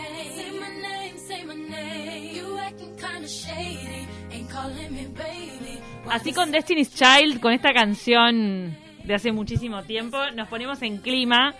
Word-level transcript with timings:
game. 0.00 0.34
Say 0.34 0.50
my 0.58 0.68
name, 0.82 1.18
say 1.18 1.44
my 1.44 1.54
name. 1.54 2.34
You 2.36 2.58
acting 2.58 2.96
kinda 2.96 3.28
shady, 3.28 4.06
ain't 4.30 4.50
calling 4.50 4.92
me 4.92 5.06
baby. 5.06 5.78
Así 6.08 6.32
con 6.32 6.50
Destiny's 6.50 6.94
Child, 6.94 7.40
con 7.40 7.52
esta 7.52 7.72
canción 7.72 8.76
de 9.04 9.14
hace 9.14 9.32
muchísimo 9.32 9.82
tiempo, 9.84 10.18
nos 10.34 10.48
ponemos 10.48 10.82
en 10.82 10.98
clima 10.98 11.54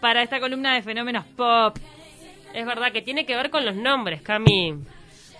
para 0.00 0.22
esta 0.22 0.40
columna 0.40 0.74
de 0.74 0.82
fenómenos 0.82 1.24
pop. 1.36 1.76
Es 2.52 2.66
verdad 2.66 2.92
que 2.92 3.02
tiene 3.02 3.24
que 3.26 3.34
ver 3.34 3.50
con 3.50 3.64
los 3.64 3.74
nombres, 3.74 4.22
Cami. 4.22 4.74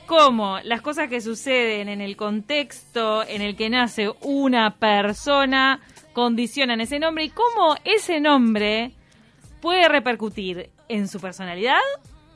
Cómo 0.07 0.59
las 0.65 0.83
cosas 0.83 1.09
que 1.09 1.21
suceden 1.21 1.89
en 1.89 2.01
el 2.01 2.17
contexto 2.17 3.23
en 3.27 3.41
el 3.41 3.57
que 3.57 3.71
nace 3.71 4.11
una 4.21 4.77
persona 4.77 5.81
condicionan 6.13 6.81
ese 6.81 6.99
nombre 6.99 7.25
y 7.25 7.31
cómo 7.31 7.77
ese 7.85 8.21
nombre 8.21 8.93
puede 9.61 9.89
repercutir 9.89 10.71
en 10.89 11.09
su 11.09 11.21
personalidad 11.21 11.79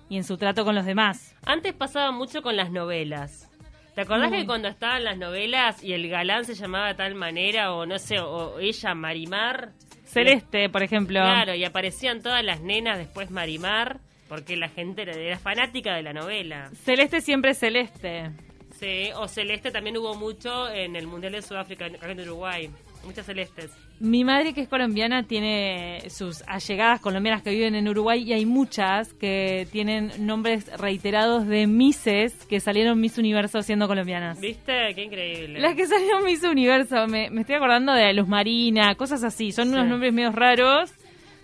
y 0.08 0.16
en 0.16 0.24
su 0.24 0.36
trato 0.36 0.64
con 0.64 0.74
los 0.74 0.84
demás. 0.84 1.34
Antes 1.44 1.74
pasaba 1.74 2.10
mucho 2.10 2.42
con 2.42 2.56
las 2.56 2.70
novelas. 2.70 3.50
¿Te 3.94 4.02
acordás 4.02 4.30
que 4.30 4.46
cuando 4.46 4.68
estaban 4.68 5.02
las 5.02 5.18
novelas 5.18 5.82
y 5.82 5.92
el 5.92 6.08
galán 6.08 6.44
se 6.44 6.54
llamaba 6.54 6.88
de 6.88 6.94
tal 6.94 7.14
manera 7.16 7.72
o 7.74 7.84
no 7.84 7.98
sé, 7.98 8.20
o 8.20 8.58
ella 8.60 8.94
Marimar? 8.94 9.72
Celeste, 10.04 10.68
por 10.68 10.82
ejemplo. 10.82 11.20
Claro, 11.20 11.54
y 11.54 11.64
aparecían 11.64 12.22
todas 12.22 12.44
las 12.44 12.60
nenas 12.60 12.96
después 12.96 13.30
Marimar 13.30 13.98
porque 14.28 14.56
la 14.56 14.68
gente 14.68 15.02
era, 15.02 15.12
era 15.14 15.38
fanática 15.38 15.94
de 15.94 16.02
la 16.02 16.12
novela. 16.12 16.70
Celeste 16.84 17.20
siempre 17.20 17.52
es 17.52 17.58
celeste. 17.58 18.30
Sí, 18.78 19.10
o 19.16 19.26
Celeste 19.26 19.72
también 19.72 19.96
hubo 19.96 20.14
mucho 20.14 20.70
en 20.70 20.94
el 20.94 21.08
Mundial 21.08 21.32
de 21.32 21.42
Sudáfrica, 21.42 21.86
acá 21.86 22.10
en 22.12 22.20
Uruguay. 22.20 22.70
Muchas 23.04 23.26
celestes. 23.26 23.72
Mi 24.00 24.22
madre, 24.24 24.54
que 24.54 24.60
es 24.60 24.68
colombiana, 24.68 25.24
tiene 25.24 26.08
sus 26.08 26.44
allegadas 26.46 27.00
colombianas 27.00 27.42
que 27.42 27.50
viven 27.50 27.74
en 27.74 27.88
Uruguay 27.88 28.22
y 28.22 28.32
hay 28.32 28.46
muchas 28.46 29.12
que 29.14 29.66
tienen 29.72 30.12
nombres 30.20 30.70
reiterados 30.78 31.46
de 31.48 31.66
Misses 31.66 32.46
que 32.46 32.60
salieron 32.60 33.00
Miss 33.00 33.18
Universo 33.18 33.60
siendo 33.62 33.88
colombianas. 33.88 34.40
¿Viste? 34.40 34.94
Qué 34.94 35.02
increíble. 35.02 35.58
Las 35.58 35.74
que 35.74 35.86
salieron 35.86 36.24
Miss 36.24 36.44
Universo, 36.44 37.08
me, 37.08 37.28
me 37.30 37.40
estoy 37.40 37.56
acordando 37.56 37.92
de 37.92 38.12
Luz 38.14 38.28
Marina, 38.28 38.94
cosas 38.94 39.24
así, 39.24 39.50
son 39.50 39.70
unos 39.70 39.88
nombres 39.88 40.12
medio 40.12 40.30
raros, 40.30 40.92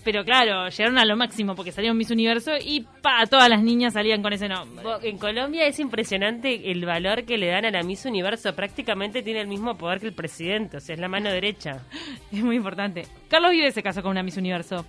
pero 0.05 0.24
claro, 0.24 0.69
llegaron 0.69 0.98
a 0.98 1.05
lo 1.05 1.16
máximo 1.16 1.55
porque 1.55 1.72
salieron 1.72 1.97
Miss 1.97 2.10
Universo 2.10 2.52
y 2.62 2.86
pa, 3.02 3.27
todas 3.27 3.48
las 3.48 3.62
niñas 3.62 3.94
salían 3.94 4.22
con 4.22 4.33
ese 4.33 4.48
nombre. 4.48 4.84
En 5.02 5.19
Colombia 5.19 5.66
es 5.66 5.80
impresionante 5.80 6.70
el 6.70 6.84
valor 6.84 7.24
que 7.24 7.38
le 7.38 7.48
dan 7.48 7.64
a 7.64 7.70
la 7.70 7.83
Miss 7.83 8.05
Universo. 8.05 8.55
Prácticamente 8.55 9.22
tiene 9.22 9.41
el 9.41 9.48
mismo 9.48 9.77
poder 9.77 10.00
que 10.00 10.06
el 10.06 10.12
presidente, 10.12 10.77
o 10.77 10.80
sea, 10.80 10.94
es 10.94 11.00
la 11.00 11.08
mano 11.08 11.30
derecha. 11.30 11.82
Es 12.32 12.42
muy 12.42 12.56
importante. 12.56 13.06
Carlos 13.28 13.52
Vive 13.52 13.70
se 13.70 13.82
casó 13.82 14.02
con 14.02 14.10
una 14.10 14.22
Miss 14.22 14.36
Universo. 14.36 14.84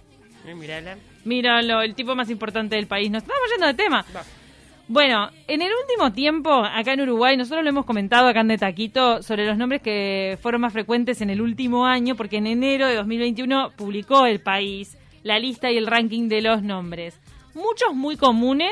Eh, 0.46 0.56
Mirala. 0.56 0.98
Míralo, 1.24 1.82
el 1.82 1.96
tipo 1.96 2.16
más 2.16 2.30
importante 2.30 2.76
del 2.76 2.88
país. 2.88 3.10
Nos 3.12 3.24
estamos 3.24 3.44
yendo 3.52 3.68
de 3.68 3.74
tema. 3.76 4.06
Va. 4.16 4.24
Bueno, 4.88 5.30
en 5.48 5.64
el 5.64 5.72
último 5.82 6.14
tiempo, 6.14 6.52
acá 6.52 6.94
en 6.94 7.02
Uruguay, 7.02 7.36
nosotros 7.36 7.64
lo 7.64 7.70
hemos 7.70 7.86
comentado 7.86 8.28
acá 8.28 8.42
en 8.42 8.50
De 8.50 8.58
Taquito 8.60 9.24
sobre 9.24 9.48
los 9.48 9.58
nombres 9.58 9.82
que 9.82 10.38
fueron 10.42 10.62
más 10.62 10.74
frecuentes 10.74 11.22
en 11.22 11.32
el 11.32 11.42
último 11.42 11.88
año, 11.88 12.16
porque 12.16 12.38
en 12.38 12.46
enero 12.46 12.88
de 12.88 12.96
2021 12.96 13.72
publicó 13.76 14.28
el 14.28 14.42
país 14.42 14.96
la 15.26 15.40
lista 15.40 15.72
y 15.72 15.78
el 15.78 15.88
ranking 15.88 16.30
de 16.30 16.42
los 16.42 16.62
nombres. 16.62 17.20
Muchos 17.56 17.94
muy 17.94 18.16
comunes, 18.16 18.72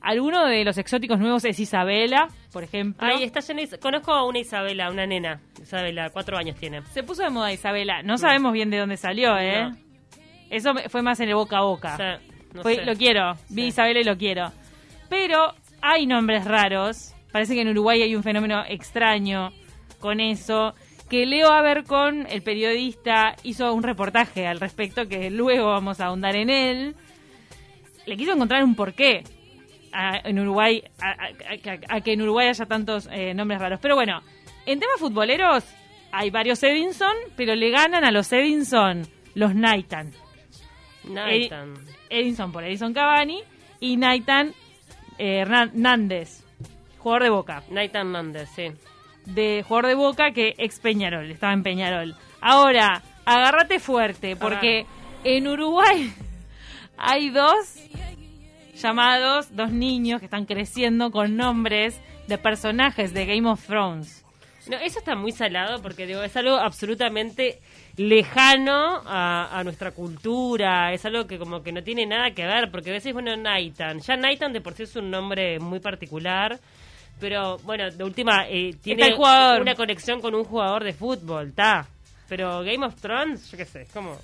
alguno 0.00 0.46
de 0.46 0.64
los 0.64 0.78
exóticos 0.78 1.18
nuevos 1.18 1.44
es 1.44 1.60
Isabela, 1.60 2.28
por 2.52 2.64
ejemplo. 2.64 3.06
Ahí 3.06 3.22
está 3.24 3.40
lleno 3.40 3.58
de 3.58 3.64
Is- 3.64 3.78
Conozco 3.78 4.12
a 4.12 4.24
una 4.26 4.38
Isabela, 4.38 4.90
una 4.90 5.06
nena. 5.06 5.40
Isabela, 5.62 6.08
cuatro 6.10 6.38
años 6.38 6.56
tiene. 6.56 6.80
Se 6.92 7.02
puso 7.02 7.22
de 7.22 7.30
moda 7.30 7.52
Isabela. 7.52 8.02
No 8.02 8.16
sabemos 8.16 8.52
bien 8.52 8.70
de 8.70 8.78
dónde 8.78 8.96
salió, 8.96 9.36
¿eh? 9.38 9.64
No. 9.64 9.76
Eso 10.50 10.72
me- 10.72 10.88
fue 10.88 11.02
más 11.02 11.20
en 11.20 11.28
el 11.28 11.34
boca 11.34 11.58
a 11.58 11.62
boca. 11.62 11.94
O 11.94 11.96
sea, 11.98 12.20
no 12.54 12.62
Fue- 12.62 12.76
sé. 12.76 12.84
Lo 12.84 12.94
quiero, 12.96 13.34
vi 13.50 13.62
Sí. 13.62 13.68
Isabela 13.68 14.00
y 14.00 14.04
lo 14.04 14.16
quiero. 14.16 14.50
Pero 15.10 15.52
hay 15.82 16.06
nombres 16.06 16.44
raros. 16.46 17.14
Parece 17.32 17.54
que 17.54 17.60
en 17.62 17.68
Uruguay 17.68 18.02
hay 18.02 18.14
un 18.16 18.22
fenómeno 18.22 18.62
extraño 18.66 19.50
con 20.00 20.20
eso. 20.20 20.74
Que 21.12 21.26
Leo 21.26 21.48
Abercon, 21.50 22.26
el 22.30 22.40
periodista, 22.42 23.36
hizo 23.42 23.74
un 23.74 23.82
reportaje 23.82 24.46
al 24.46 24.58
respecto 24.60 25.06
que 25.08 25.28
luego 25.30 25.66
vamos 25.66 26.00
a 26.00 26.06
ahondar 26.06 26.34
en 26.36 26.48
él. 26.48 26.96
Le 28.06 28.16
quiso 28.16 28.32
encontrar 28.32 28.64
un 28.64 28.74
porqué 28.74 29.22
a, 29.92 30.16
en 30.24 30.38
Uruguay, 30.38 30.82
a, 31.02 31.10
a- 31.10 31.14
a- 31.70 31.96
a 31.96 32.00
que 32.00 32.14
en 32.14 32.22
Uruguay 32.22 32.48
haya 32.48 32.64
tantos 32.64 33.10
eh, 33.12 33.34
nombres 33.34 33.60
raros. 33.60 33.78
Pero 33.82 33.94
bueno, 33.94 34.22
en 34.64 34.80
temas 34.80 34.98
futboleros 34.98 35.64
hay 36.12 36.30
varios 36.30 36.62
Edinson, 36.62 37.12
pero 37.36 37.54
le 37.56 37.68
ganan 37.68 38.04
a 38.06 38.10
los 38.10 38.32
Edinson 38.32 39.02
los 39.34 39.54
Naitan. 39.54 40.12
Nathan. 41.04 41.74
Edinson 42.08 42.52
por 42.52 42.64
Edison 42.64 42.94
Cavani 42.94 43.42
y 43.80 43.98
Naitan 43.98 44.54
eh, 45.18 45.40
Hernández, 45.40 46.42
jugador 46.98 47.22
de 47.24 47.28
Boca. 47.30 47.62
Nathan 47.70 48.10
Mendes, 48.10 48.48
sí. 48.56 48.68
De 49.26 49.64
jugador 49.66 49.86
de 49.86 49.94
Boca 49.94 50.32
que 50.32 50.54
ex 50.58 50.80
Peñarol, 50.80 51.30
estaba 51.30 51.52
en 51.52 51.62
Peñarol. 51.62 52.14
Ahora, 52.40 53.02
agárrate 53.24 53.78
fuerte, 53.78 54.36
porque 54.36 54.86
en 55.24 55.46
Uruguay 55.46 56.12
hay 56.96 57.30
dos 57.30 57.76
llamados, 58.74 59.54
dos 59.54 59.70
niños 59.70 60.20
que 60.20 60.26
están 60.26 60.44
creciendo 60.44 61.10
con 61.10 61.36
nombres 61.36 62.00
de 62.26 62.38
personajes 62.38 63.14
de 63.14 63.26
Game 63.26 63.48
of 63.48 63.64
Thrones. 63.66 64.24
No, 64.68 64.76
eso 64.76 65.00
está 65.00 65.16
muy 65.16 65.32
salado 65.32 65.82
porque 65.82 66.06
digo, 66.06 66.22
es 66.22 66.36
algo 66.36 66.54
absolutamente 66.54 67.60
lejano 67.96 69.02
a, 69.04 69.58
a 69.58 69.64
nuestra 69.64 69.90
cultura, 69.90 70.92
es 70.92 71.04
algo 71.04 71.26
que 71.26 71.38
como 71.38 71.62
que 71.62 71.72
no 71.72 71.82
tiene 71.82 72.06
nada 72.06 72.30
que 72.30 72.46
ver, 72.46 72.70
porque 72.70 72.90
a 72.90 72.92
veces, 72.92 73.12
bueno, 73.12 73.36
Nathan, 73.36 74.00
ya 74.00 74.16
Nathan 74.16 74.52
de 74.52 74.60
por 74.60 74.74
sí 74.74 74.84
es 74.84 74.94
un 74.94 75.10
nombre 75.10 75.58
muy 75.58 75.80
particular, 75.80 76.60
pero 77.20 77.58
bueno, 77.58 77.90
de 77.90 78.04
última, 78.04 78.46
eh, 78.48 78.74
tiene 78.82 79.06
el 79.06 79.14
jugador. 79.16 79.60
una 79.62 79.74
conexión 79.74 80.20
con 80.20 80.34
un 80.34 80.44
jugador 80.44 80.84
de 80.84 80.92
fútbol, 80.92 81.48
está. 81.48 81.86
Pero 82.28 82.62
Game 82.62 82.84
of 82.86 82.94
Thrones, 83.00 83.50
yo 83.50 83.56
qué 83.58 83.64
sé, 83.64 83.82
es 83.82 83.90
como... 83.92 84.16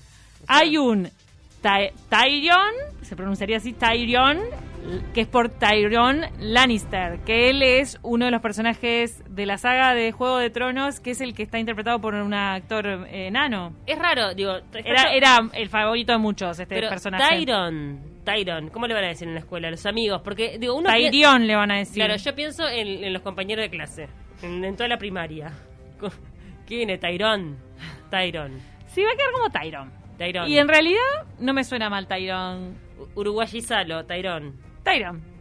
Hay 0.46 0.76
un 0.78 1.04
Ty- 1.62 1.92
Tyrion, 2.08 2.72
se 3.02 3.16
pronunciaría 3.16 3.56
así 3.58 3.72
Tyrion, 3.72 4.40
que 5.12 5.20
es 5.22 5.26
por 5.26 5.48
Tyrion 5.50 6.22
Lannister, 6.38 7.20
que 7.20 7.50
él 7.50 7.62
es 7.62 7.98
uno 8.02 8.24
de 8.24 8.30
los 8.30 8.40
personajes 8.40 9.22
de 9.28 9.46
la 9.46 9.58
saga 9.58 9.94
de 9.94 10.12
Juego 10.12 10.38
de 10.38 10.50
Tronos, 10.50 11.00
que 11.00 11.10
es 11.10 11.20
el 11.20 11.34
que 11.34 11.42
está 11.42 11.58
interpretado 11.58 12.00
por 12.00 12.14
un 12.14 12.32
actor 12.34 12.86
eh, 12.86 13.26
enano. 13.26 13.74
Es 13.86 13.98
raro, 13.98 14.34
digo... 14.34 14.52
Era, 14.72 15.12
era 15.12 15.38
el 15.52 15.68
favorito 15.68 16.12
de 16.12 16.18
muchos 16.18 16.58
este 16.58 16.74
pero 16.74 16.88
personaje. 16.88 17.36
Tyron, 17.36 18.00
Tyron, 18.24 18.70
¿cómo 18.70 18.86
le 18.86 18.94
van 18.94 19.04
a 19.04 19.08
decir 19.08 19.28
en 19.28 19.34
la 19.34 19.40
escuela? 19.40 19.70
Los 19.70 19.84
amigos, 19.86 20.22
porque 20.22 20.58
digo, 20.58 20.74
uno... 20.74 20.90
Tyrion 20.90 21.46
le 21.46 21.56
van 21.56 21.70
a 21.70 21.76
decir. 21.78 22.02
Claro, 22.02 22.16
yo 22.16 22.34
pienso 22.34 22.68
en, 22.68 23.04
en 23.04 23.12
los 23.12 23.22
compañeros 23.22 23.62
de 23.64 23.70
clase, 23.70 24.08
en, 24.42 24.64
en 24.64 24.76
toda 24.76 24.88
la 24.88 24.98
primaria. 24.98 25.52
¿Quién 26.66 26.90
es? 26.90 27.00
Tyrone. 27.00 27.56
Tyrone. 28.10 28.58
Sí, 28.86 29.02
va 29.02 29.10
a 29.10 29.16
quedar 29.16 29.32
como 29.32 29.50
Tyron. 29.50 29.92
Tyrone. 30.18 30.50
Y 30.50 30.58
en 30.58 30.68
realidad 30.68 31.26
no 31.38 31.52
me 31.52 31.64
suena 31.64 31.90
mal 31.90 32.06
Tyron. 32.06 32.76
Uruguayizalo, 33.14 34.04
Tyrone. 34.06 34.52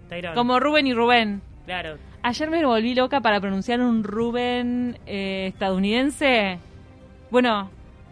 Tyron. 0.10 0.36
Como 0.36 0.60
Rubén 0.60 0.88
y 0.88 0.94
Rubén. 0.94 1.42
Claro. 1.66 1.98
Ayer 2.24 2.50
me 2.50 2.66
volví 2.66 2.96
loca 2.96 3.22
para 3.22 3.40
pronunciar 3.40 3.80
un 3.82 4.04
Rubén 4.04 4.98
eh, 5.06 5.48
estadounidense. 5.48 6.60
Bueno, 7.30 7.70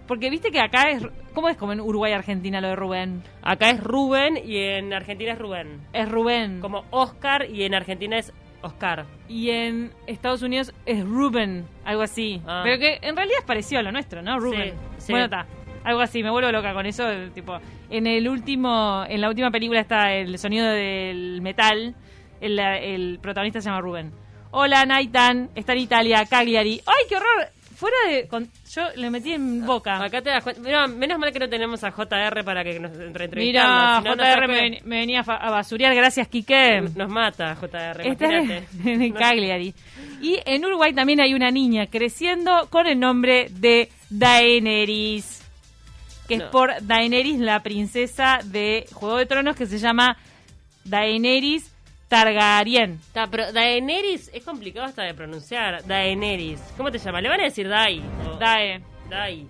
porque 0.08 0.30
viste 0.30 0.52
que 0.52 0.60
acá 0.60 0.90
es... 0.90 1.06
¿Cómo 1.34 1.50
es 1.50 1.58
como 1.58 1.74
en 1.74 1.82
Uruguay 1.82 2.14
Argentina 2.14 2.62
lo 2.62 2.70
de 2.70 2.76
Rubén? 2.76 3.24
Acá 3.42 3.70
es 3.70 3.84
Rubén 3.84 4.38
y 4.38 4.58
en 4.58 4.94
Argentina 4.94 5.34
es 5.34 5.40
Rubén. 5.40 5.82
Es 5.92 6.10
Rubén. 6.10 6.62
Como 6.62 6.86
Oscar 6.92 7.50
y 7.50 7.64
en 7.64 7.76
Argentina 7.76 8.18
es 8.18 8.32
Oscar. 8.62 9.06
Y 9.28 9.50
en 9.50 9.92
Estados 10.08 10.42
Unidos 10.42 10.74
es 10.86 11.04
Ruben, 11.04 11.66
algo 11.84 12.02
así. 12.02 12.42
Ah. 12.48 12.62
Pero 12.64 12.80
que 12.80 13.00
en 13.02 13.16
realidad 13.16 13.40
es 13.40 13.46
parecido 13.46 13.80
a 13.80 13.84
lo 13.84 13.92
nuestro, 13.92 14.22
¿no? 14.22 14.40
Rubén. 14.40 14.72
Sí, 14.98 15.08
sí. 15.08 15.12
Bueno, 15.14 15.26
está. 15.26 15.46
Algo 15.86 16.02
así, 16.02 16.24
me 16.24 16.32
vuelvo 16.32 16.52
loca 16.52 16.74
con 16.74 16.86
eso. 16.86 17.04
Tipo, 17.34 17.58
en 17.90 18.08
el 18.08 18.28
último, 18.28 19.06
en 19.08 19.22
la 19.22 19.30
última 19.30 19.52
película 19.52 19.80
está 19.80 20.14
el 20.14 20.38
sonido 20.40 20.68
del 20.68 21.42
metal. 21.42 21.96
El, 22.42 22.60
el 22.60 23.20
protagonista 23.22 23.62
se 23.62 23.70
llama 23.70 23.82
Rubén. 23.82 24.12
Hola, 24.52 24.86
Naitan. 24.86 25.50
Está 25.56 25.74
en 25.74 25.80
Italia, 25.80 26.26
Cagliari. 26.26 26.82
¡Ay, 26.86 27.06
qué 27.08 27.16
horror! 27.18 27.50
Fuera 27.76 27.98
de. 28.10 28.28
con- 28.28 28.50
yo 28.74 28.84
le 28.96 29.10
metí 29.10 29.34
en 29.34 29.66
boca. 29.66 30.02
Acá 30.02 30.22
te 30.22 30.30
das 30.30 30.44
cuenta. 30.44 30.62
Mira, 30.62 30.88
menos 30.88 31.20
mal 31.20 31.32
que 31.34 31.40
no 31.40 31.50
tenemos 31.50 31.84
a 31.84 31.92
JR 31.92 32.44
para 32.44 32.64
que 32.64 32.80
nos 32.80 32.92
Mira, 33.36 34.00
si 34.02 34.08
no, 34.08 34.16
JR 34.16 34.48
me, 34.48 34.80
me 34.86 35.00
venía 35.00 35.20
a, 35.28 35.52
basurear. 35.52 35.94
Gracias, 35.94 36.28
Quique. 36.30 36.82
Nos 36.96 37.10
mata 37.10 37.56
JR, 37.56 38.02
Está 38.08 38.26
en, 38.38 38.44
imagínate. 38.46 38.66
en 39.06 39.14
Cagliari. 39.14 39.74
Y 40.22 40.40
en 40.46 40.66
Uruguay 40.66 40.94
también 40.94 41.20
hay 41.20 41.34
una 41.34 41.52
niña 41.52 41.88
creciendo 41.88 42.68
con 42.70 42.88
el 42.88 42.98
nombre 43.00 43.48
de 43.52 43.90
Daenerys. 44.10 45.45
Que 46.28 46.36
es 46.36 46.44
por 46.44 46.72
Daenerys, 46.82 47.40
la 47.40 47.62
princesa 47.62 48.40
de 48.44 48.86
Juego 48.94 49.18
de 49.18 49.26
Tronos, 49.26 49.56
que 49.56 49.66
se 49.68 49.78
llama 49.78 50.18
Daenerys 50.84 51.72
Targaryen. 52.08 53.00
Ta, 53.14 53.28
pero 53.28 53.52
Daenerys 53.52 54.30
es 54.34 54.44
complicado 54.44 54.86
hasta 54.86 55.04
de 55.04 55.14
pronunciar. 55.14 55.84
Daenerys. 55.86 56.62
¿Cómo 56.78 56.92
te 56.92 56.98
llamas? 57.00 57.22
Le 57.24 57.30
van 57.30 57.40
a 57.42 57.44
decir 57.44 57.68
Dai. 57.68 58.00
o- 58.28 58.38
Dae. 58.38 58.82
Dai. 59.10 59.48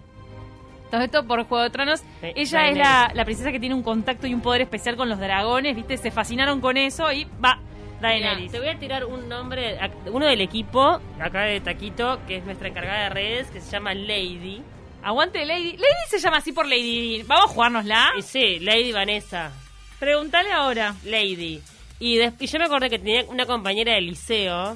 Todo 0.92 1.02
esto 1.02 1.26
por 1.26 1.44
Juego 1.46 1.64
de 1.64 1.70
Tronos. 1.70 2.00
Sí, 2.22 2.28
Ella 2.36 2.68
es 2.70 2.78
la, 2.78 3.12
la 3.14 3.26
princesa 3.26 3.52
que 3.52 3.60
tiene 3.60 3.76
un 3.76 3.84
contacto 3.84 4.28
y 4.28 4.34
un 4.34 4.42
poder 4.42 4.62
especial 4.62 4.96
con 4.96 5.10
los 5.10 5.20
dragones, 5.20 5.76
¿viste? 5.76 5.98
Se 5.98 6.12
fascinaron 6.12 6.62
con 6.62 6.78
eso 6.78 7.12
y 7.12 7.26
va, 7.44 7.58
Mira, 7.58 8.00
Daenerys. 8.02 8.52
te 8.52 8.60
voy 8.60 8.70
a 8.70 8.78
tirar 8.80 9.04
un 9.06 9.28
nombre, 9.28 9.78
uno 10.12 10.26
del 10.26 10.42
equipo, 10.42 11.02
acá 11.20 11.42
de 11.42 11.60
Taquito, 11.60 12.20
que 12.28 12.38
es 12.38 12.46
nuestra 12.46 12.68
encargada 12.70 13.04
de 13.06 13.10
redes, 13.10 13.48
que 13.48 13.60
se 13.62 13.72
llama 13.72 13.94
Lady. 13.94 14.62
Aguante 15.06 15.46
Lady. 15.46 15.74
Lady 15.74 15.86
se 16.10 16.18
llama 16.20 16.38
así 16.38 16.52
por 16.52 16.66
Lady. 16.66 17.22
Vamos 17.28 17.46
a 17.52 17.54
jugárnosla. 17.54 18.14
Y 18.18 18.24
sí, 18.24 18.60
Lady 18.60 18.92
Vanessa. 18.92 19.52
Pregúntale 20.00 20.52
ahora. 20.52 20.96
Lady. 21.06 21.62
Y, 22.00 22.20
y 22.22 22.48
yo 22.48 22.60
me 22.60 22.66
acordé 22.66 22.90
que 22.90 22.98
tenía 22.98 23.24
una 23.26 23.46
compañera 23.46 23.94
de 23.94 24.02
liceo 24.02 24.76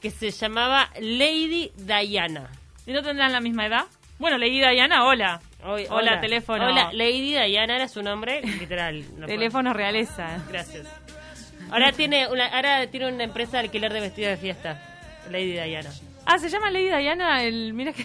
que 0.00 0.10
se 0.10 0.30
llamaba 0.30 0.88
Lady 0.98 1.70
Diana. 1.76 2.50
¿Y 2.86 2.92
no 2.92 3.02
tendrán 3.02 3.30
la 3.32 3.40
misma 3.40 3.66
edad? 3.66 3.84
Bueno, 4.18 4.38
Lady 4.38 4.58
Diana, 4.58 5.04
hola. 5.04 5.40
Hoy- 5.62 5.86
Hola, 5.90 6.18
teléfono. 6.20 6.66
Hola, 6.66 6.90
Lady 6.92 7.32
Diana 7.32 7.76
era 7.76 7.88
su 7.88 8.02
nombre, 8.02 8.40
literal. 8.42 9.04
No 9.18 9.26
Teléfono 9.26 9.74
realeza. 9.74 10.42
Gracias. 10.48 10.86
Ahora 11.70 11.92
tiene 11.92 12.26
una, 12.28 12.46
ahora 12.46 12.86
tiene 12.86 13.12
una 13.12 13.24
empresa 13.24 13.58
de 13.58 13.64
alquiler 13.64 13.92
de 13.92 14.00
vestidos 14.00 14.30
de 14.30 14.36
fiesta. 14.38 14.82
Lady 15.30 15.52
Diana. 15.52 15.90
Ah, 16.30 16.38
se 16.38 16.50
llama 16.50 16.70
Lady 16.70 16.88
Diana. 16.88 17.42
El, 17.42 17.72
mira 17.72 17.92
que. 17.92 18.04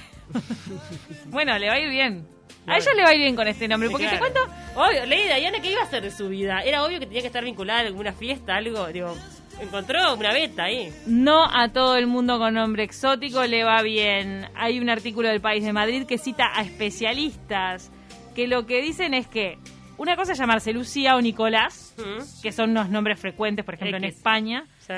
bueno, 1.25 1.57
le 1.59 1.67
va 1.67 1.73
a 1.75 1.79
ir 1.79 1.89
bien. 1.89 2.25
A 2.65 2.77
ella 2.77 2.93
le 2.93 3.03
va 3.03 3.09
a 3.09 3.13
ir 3.13 3.19
bien 3.19 3.35
con 3.35 3.47
este 3.47 3.67
nombre. 3.67 3.89
Porque 3.89 4.07
claro. 4.07 4.25
te 4.25 4.31
cuento. 4.31 4.53
Obvio, 4.75 5.05
Lady 5.05 5.23
Diana, 5.23 5.59
¿qué 5.59 5.71
iba 5.71 5.81
a 5.81 5.83
hacer 5.83 6.01
de 6.03 6.11
su 6.11 6.29
vida? 6.29 6.61
Era 6.61 6.85
obvio 6.85 6.99
que 6.99 7.05
tenía 7.05 7.21
que 7.21 7.27
estar 7.27 7.43
vinculada 7.43 7.81
a 7.81 7.87
alguna 7.87 8.13
fiesta, 8.13 8.55
algo. 8.55 8.87
Digo, 8.87 9.13
encontró 9.59 10.13
una 10.15 10.31
beta 10.31 10.63
ahí. 10.63 10.93
No 11.05 11.45
a 11.45 11.73
todo 11.73 11.97
el 11.97 12.07
mundo 12.07 12.39
con 12.39 12.53
nombre 12.53 12.83
exótico 12.83 13.43
le 13.43 13.65
va 13.65 13.81
bien. 13.81 14.47
Hay 14.55 14.79
un 14.79 14.89
artículo 14.89 15.27
del 15.27 15.41
País 15.41 15.65
de 15.65 15.73
Madrid 15.73 16.05
que 16.05 16.17
cita 16.17 16.49
a 16.53 16.61
especialistas 16.61 17.91
que 18.33 18.47
lo 18.47 18.65
que 18.65 18.81
dicen 18.81 19.13
es 19.13 19.27
que 19.27 19.57
una 19.97 20.15
cosa 20.15 20.31
es 20.31 20.39
llamarse 20.39 20.73
Lucía 20.73 21.15
o 21.15 21.21
Nicolás, 21.21 21.93
¿Mm? 21.97 22.41
que 22.41 22.51
son 22.51 22.71
unos 22.71 22.89
nombres 22.89 23.19
frecuentes, 23.19 23.63
por 23.63 23.75
ejemplo, 23.75 23.97
en. 23.97 24.05
España, 24.05 24.65
¿Sí? 24.79 24.93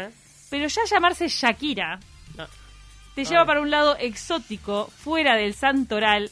pero 0.50 0.68
ya 0.68 0.82
llamarse 0.86 1.28
Shakira. 1.28 2.00
Te 3.16 3.22
Ay. 3.22 3.28
lleva 3.28 3.46
para 3.46 3.62
un 3.62 3.72
lado 3.72 3.98
exótico, 3.98 4.88
fuera 4.88 5.36
del 5.36 5.54
santoral 5.54 6.30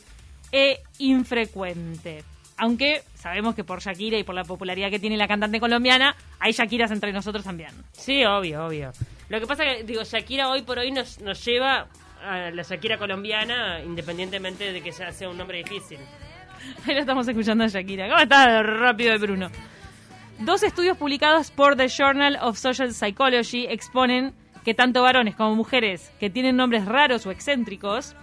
e 0.51 0.81
infrecuente. 0.99 2.23
Aunque 2.57 3.01
sabemos 3.15 3.55
que 3.55 3.63
por 3.63 3.81
Shakira 3.81 4.17
y 4.17 4.23
por 4.23 4.35
la 4.35 4.43
popularidad 4.43 4.89
que 4.89 4.99
tiene 4.99 5.17
la 5.17 5.27
cantante 5.27 5.59
colombiana, 5.59 6.15
hay 6.39 6.51
Shakiras 6.51 6.91
entre 6.91 7.11
nosotros 7.11 7.43
también. 7.43 7.71
Sí, 7.93 8.23
obvio, 8.25 8.65
obvio. 8.67 8.91
Lo 9.29 9.39
que 9.39 9.47
pasa 9.47 9.63
que, 9.63 9.83
digo, 9.83 10.03
Shakira 10.03 10.49
hoy 10.49 10.61
por 10.61 10.77
hoy 10.77 10.91
nos, 10.91 11.19
nos 11.19 11.43
lleva 11.43 11.87
a 12.23 12.51
la 12.51 12.61
Shakira 12.61 12.97
colombiana, 12.97 13.81
independientemente 13.81 14.71
de 14.71 14.81
que 14.81 14.91
ya 14.91 15.11
sea 15.11 15.29
un 15.29 15.37
nombre 15.37 15.57
difícil. 15.57 15.99
Ahí 16.87 16.93
lo 16.93 16.99
estamos 17.01 17.27
escuchando 17.27 17.63
a 17.63 17.67
Shakira. 17.67 18.07
¿Cómo 18.07 18.19
está 18.19 18.61
rápido 18.61 19.13
el 19.13 19.19
Bruno? 19.19 19.49
Dos 20.39 20.63
estudios 20.63 20.97
publicados 20.97 21.51
por 21.51 21.75
The 21.75 21.87
Journal 21.87 22.37
of 22.41 22.57
Social 22.57 22.93
Psychology 22.93 23.65
exponen 23.67 24.33
que 24.63 24.73
tanto 24.73 25.01
varones 25.01 25.35
como 25.35 25.55
mujeres 25.55 26.11
que 26.19 26.29
tienen 26.29 26.55
nombres 26.55 26.85
raros 26.85 27.25
o 27.25 27.31
excéntricos, 27.31 28.15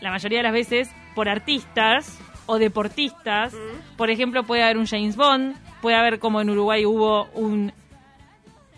la 0.00 0.10
mayoría 0.10 0.38
de 0.38 0.44
las 0.44 0.52
veces 0.52 0.90
por 1.14 1.28
artistas 1.28 2.18
o 2.46 2.58
deportistas, 2.58 3.54
por 3.96 4.10
ejemplo, 4.10 4.44
puede 4.44 4.62
haber 4.62 4.78
un 4.78 4.86
James 4.86 5.16
Bond, 5.16 5.56
puede 5.82 5.96
haber 5.96 6.18
como 6.18 6.40
en 6.40 6.50
Uruguay 6.50 6.86
hubo 6.86 7.24
un 7.34 7.72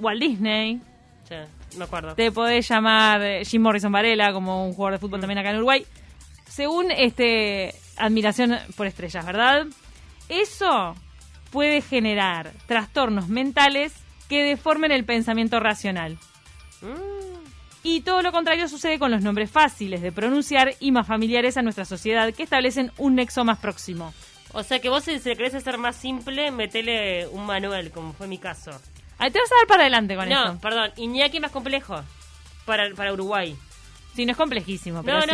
Walt 0.01 0.21
Disney, 0.21 0.81
Sí, 1.29 1.37
me 1.79 1.85
acuerdo. 1.85 2.15
te 2.15 2.33
podés 2.33 2.67
llamar 2.69 3.23
eh, 3.23 3.45
Jim 3.45 3.63
Morrison 3.63 3.93
Varela, 3.93 4.33
como 4.33 4.65
un 4.67 4.73
jugador 4.73 4.95
de 4.95 4.99
fútbol 4.99 5.21
también 5.21 5.39
acá 5.39 5.51
en 5.51 5.57
Uruguay. 5.57 5.85
Según 6.49 6.91
este 6.91 7.75
admiración 7.97 8.59
por 8.77 8.87
estrellas, 8.87 9.25
¿verdad? 9.25 9.67
Eso 10.29 10.97
puede 11.53 11.81
generar 11.83 12.51
trastornos 12.67 13.29
mentales 13.29 13.93
que 14.29 14.43
deformen 14.43 14.91
el 14.91 15.05
pensamiento 15.05 15.61
racional. 15.61 16.19
Mm, 16.83 17.45
Y 17.83 18.03
todo 18.03 18.21
lo 18.23 18.31
contrario 18.33 18.69
sucede 18.69 18.99
con 18.99 19.11
los 19.11 19.23
nombres 19.23 19.51
fáciles 19.51 20.03
de 20.03 20.13
pronunciar 20.13 20.75
y 20.81 20.93
más 20.93 21.07
familiares 21.07 21.57
a 21.57 21.63
nuestra 21.63 21.85
sociedad 21.85 22.33
que 22.35 22.43
establecen 22.43 22.93
un 22.99 23.15
nexo 23.15 23.45
más 23.45 23.59
próximo. 23.59 24.13
O 24.53 24.63
sea 24.63 24.81
que 24.81 24.89
vos 24.89 25.05
si 25.05 25.19
se 25.19 25.37
querés 25.37 25.55
hacer 25.55 25.79
más 25.79 25.97
simple, 25.97 26.51
metele 26.51 27.27
un 27.29 27.47
Manuel, 27.47 27.91
como 27.91 28.13
fue 28.13 28.27
mi 28.27 28.37
caso. 28.39 28.71
Ahí 29.19 29.31
te 29.31 29.39
vas 29.39 29.51
a 29.53 29.57
dar 29.57 29.67
para 29.67 29.83
adelante 29.83 30.17
con 30.17 30.29
no, 30.29 30.45
esto. 30.47 30.59
perdón, 30.61 30.91
Iñaki 30.97 31.41
más 31.41 31.53
complejo 31.53 32.01
para, 32.65 32.91
para 32.95 33.13
Uruguay. 33.13 33.57
Sí, 34.15 34.27
no 34.27 34.33
es 34.33 34.37
complejísimo, 34.37 35.03
pero 35.05 35.21
No, 35.21 35.23
sí. 35.23 35.31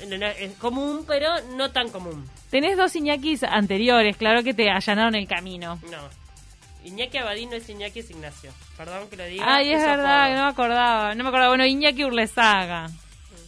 no, 0.00 0.06
no, 0.10 0.18
no, 0.18 0.26
es 0.26 0.52
común, 0.58 1.04
pero 1.06 1.28
no 1.56 1.70
tan 1.70 1.90
común. 1.90 2.28
Tenés 2.50 2.76
dos 2.76 2.94
Iñakis 2.96 3.44
anteriores, 3.44 4.16
claro 4.16 4.42
que 4.42 4.52
te 4.52 4.68
allanaron 4.70 5.14
el 5.14 5.28
camino. 5.28 5.78
No. 5.90 6.25
Iñaki 6.86 7.18
Abadín 7.18 7.50
no 7.50 7.56
es 7.56 7.68
Iñaki, 7.68 8.00
es 8.00 8.10
Ignacio. 8.10 8.50
Perdón 8.76 9.08
que 9.10 9.16
lo 9.16 9.24
diga. 9.24 9.44
Ay, 9.56 9.72
es 9.72 9.82
verdad, 9.82 10.34
no 10.36 10.44
me 10.44 10.50
acordaba. 10.50 11.14
No 11.14 11.22
me 11.24 11.28
acordaba. 11.28 11.48
Bueno, 11.50 11.66
Iñaki 11.66 12.04
Urlesaga. 12.04 12.88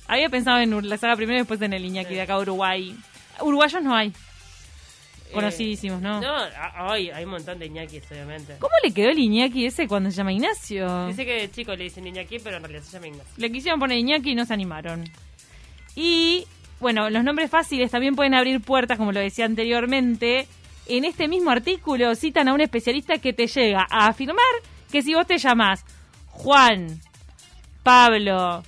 Había 0.06 0.28
pensado 0.28 0.58
en 0.60 0.72
Urlesaga 0.74 1.16
primero 1.16 1.36
y 1.36 1.40
después 1.40 1.60
en 1.62 1.72
el 1.72 1.84
Iñaki 1.84 2.14
de 2.14 2.22
acá 2.22 2.38
Uruguay. 2.38 2.96
Uruguayos 3.40 3.82
no 3.82 3.94
hay. 3.94 4.08
Eh, 4.08 5.32
Conocidísimos, 5.32 6.00
¿no? 6.00 6.20
No, 6.22 6.34
a- 6.34 6.92
ay, 6.92 7.10
hay 7.10 7.24
un 7.24 7.30
montón 7.32 7.58
de 7.58 7.66
Iñakis, 7.66 8.02
obviamente. 8.10 8.56
¿Cómo 8.58 8.72
le 8.82 8.92
quedó 8.92 9.10
el 9.10 9.18
Iñaki 9.18 9.66
ese 9.66 9.86
cuando 9.86 10.10
se 10.10 10.16
llama 10.16 10.32
Ignacio? 10.32 11.06
Dice 11.08 11.26
que 11.26 11.34
de 11.42 11.50
chico 11.50 11.76
le 11.76 11.84
dicen 11.84 12.06
Iñaki, 12.06 12.38
pero 12.38 12.56
en 12.56 12.62
realidad 12.62 12.82
se 12.82 12.92
llama 12.92 13.08
Ignacio. 13.08 13.32
Le 13.36 13.52
quisieron 13.52 13.78
poner 13.78 13.98
Iñaki 13.98 14.30
y 14.30 14.34
no 14.34 14.46
se 14.46 14.54
animaron. 14.54 15.04
Y, 15.94 16.46
bueno, 16.80 17.10
los 17.10 17.22
nombres 17.24 17.50
fáciles 17.50 17.90
también 17.90 18.16
pueden 18.16 18.32
abrir 18.34 18.60
puertas, 18.62 18.96
como 18.96 19.12
lo 19.12 19.20
decía 19.20 19.44
anteriormente. 19.44 20.48
En 20.88 21.04
este 21.04 21.28
mismo 21.28 21.50
artículo 21.50 22.14
citan 22.14 22.48
a 22.48 22.54
un 22.54 22.62
especialista 22.62 23.18
que 23.18 23.34
te 23.34 23.46
llega 23.46 23.86
a 23.90 24.06
afirmar 24.06 24.44
que 24.90 25.02
si 25.02 25.14
vos 25.14 25.26
te 25.26 25.36
llamás 25.36 25.84
Juan, 26.28 26.98
Pablo 27.82 28.62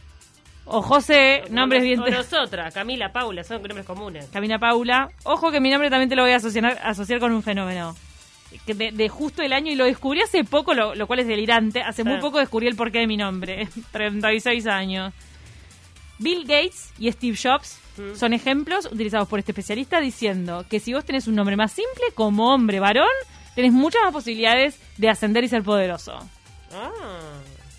o 0.67 0.83
José, 0.83 1.43
nombres 1.51 1.83
bien... 1.83 1.99
O 2.01 2.07
nosotras, 2.09 2.75
Camila, 2.75 3.11
Paula, 3.11 3.43
son 3.43 3.63
nombres 3.63 3.87
comunes. 3.87 4.29
Camina 4.33 4.59
Paula. 4.59 5.09
Ojo 5.25 5.51
que 5.51 5.61
mi 5.61 5.71
nombre 5.71 5.89
también 5.89 6.11
te 6.11 6.15
lo 6.15 6.23
voy 6.23 6.33
a 6.33 6.37
asociar, 6.37 6.79
asociar 6.83 7.21
con 7.21 7.33
un 7.33 7.43
fenómeno. 7.43 7.97
De, 8.67 8.93
de 8.93 9.09
justo 9.09 9.43
el 9.43 9.53
año, 9.53 9.73
y 9.73 9.75
lo 9.75 9.85
descubrí 9.85 10.21
hace 10.21 10.45
poco, 10.45 10.75
lo, 10.75 10.95
lo 10.95 11.07
cual 11.07 11.21
es 11.21 11.27
delirante. 11.27 11.81
Hace 11.81 12.05
muy 12.05 12.21
poco 12.21 12.39
descubrí 12.39 12.67
el 12.67 12.77
porqué 12.77 12.99
de 12.99 13.07
mi 13.07 13.17
nombre. 13.17 13.67
36 13.93 14.67
años. 14.67 15.15
Bill 16.19 16.43
Gates 16.43 16.93
y 16.99 17.11
Steve 17.11 17.39
Jobs 17.43 17.80
Mm. 17.97 18.15
son 18.15 18.33
ejemplos 18.33 18.87
utilizados 18.87 19.29
por 19.29 19.39
este 19.39 19.53
especialista 19.53 20.01
diciendo 20.01 20.65
que 20.71 20.81
si 20.81 20.93
vos 20.93 21.05
tenés 21.05 21.27
un 21.27 21.35
nombre 21.35 21.57
más 21.57 21.73
simple, 21.73 22.05
como 22.15 22.53
hombre 22.55 22.81
varón, 22.81 23.09
tenés 23.55 23.73
muchas 23.73 24.03
más 24.03 24.13
posibilidades 24.13 24.79
de 24.97 25.09
ascender 25.09 25.45
y 25.45 25.49
ser 25.49 25.63
poderoso. 25.63 26.13
Ah, 26.73 26.91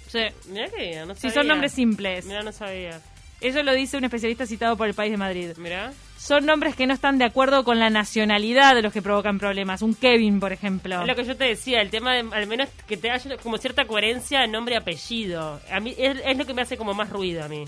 Sí. 0.07 0.19
mira 0.49 0.67
que 0.69 0.81
bien, 0.89 1.07
no 1.07 1.15
Si 1.15 1.21
sabía. 1.21 1.35
son 1.35 1.47
nombres 1.47 1.71
simples. 1.71 2.25
Mira, 2.25 2.41
no 2.43 2.51
sabía. 2.51 2.99
Eso 3.39 3.63
lo 3.63 3.73
dice 3.73 3.97
un 3.97 4.03
especialista 4.03 4.45
citado 4.45 4.75
por 4.77 4.87
el 4.87 4.93
País 4.93 5.11
de 5.11 5.17
Madrid. 5.17 5.51
Mira. 5.57 5.93
son 6.17 6.45
nombres 6.45 6.75
que 6.75 6.85
no 6.85 6.93
están 6.93 7.17
de 7.17 7.25
acuerdo 7.25 7.63
con 7.63 7.79
la 7.79 7.89
nacionalidad 7.89 8.75
de 8.75 8.83
los 8.83 8.93
que 8.93 9.01
provocan 9.01 9.39
problemas. 9.39 9.81
Un 9.81 9.95
Kevin, 9.95 10.39
por 10.39 10.53
ejemplo. 10.53 11.01
Es 11.01 11.07
lo 11.07 11.15
que 11.15 11.23
yo 11.23 11.35
te 11.35 11.45
decía, 11.45 11.81
el 11.81 11.89
tema 11.89 12.13
de 12.13 12.19
al 12.31 12.45
menos 12.45 12.69
que 12.87 12.95
te 12.97 13.09
haya 13.09 13.37
como 13.37 13.57
cierta 13.57 13.85
coherencia 13.85 14.45
nombre 14.45 14.75
y 14.75 14.77
apellido. 14.77 15.59
A 15.71 15.79
mí 15.79 15.95
es, 15.97 16.17
es 16.23 16.37
lo 16.37 16.45
que 16.45 16.53
me 16.53 16.61
hace 16.61 16.77
como 16.77 16.93
más 16.93 17.09
ruido 17.09 17.43
a 17.43 17.47
mí. 17.47 17.63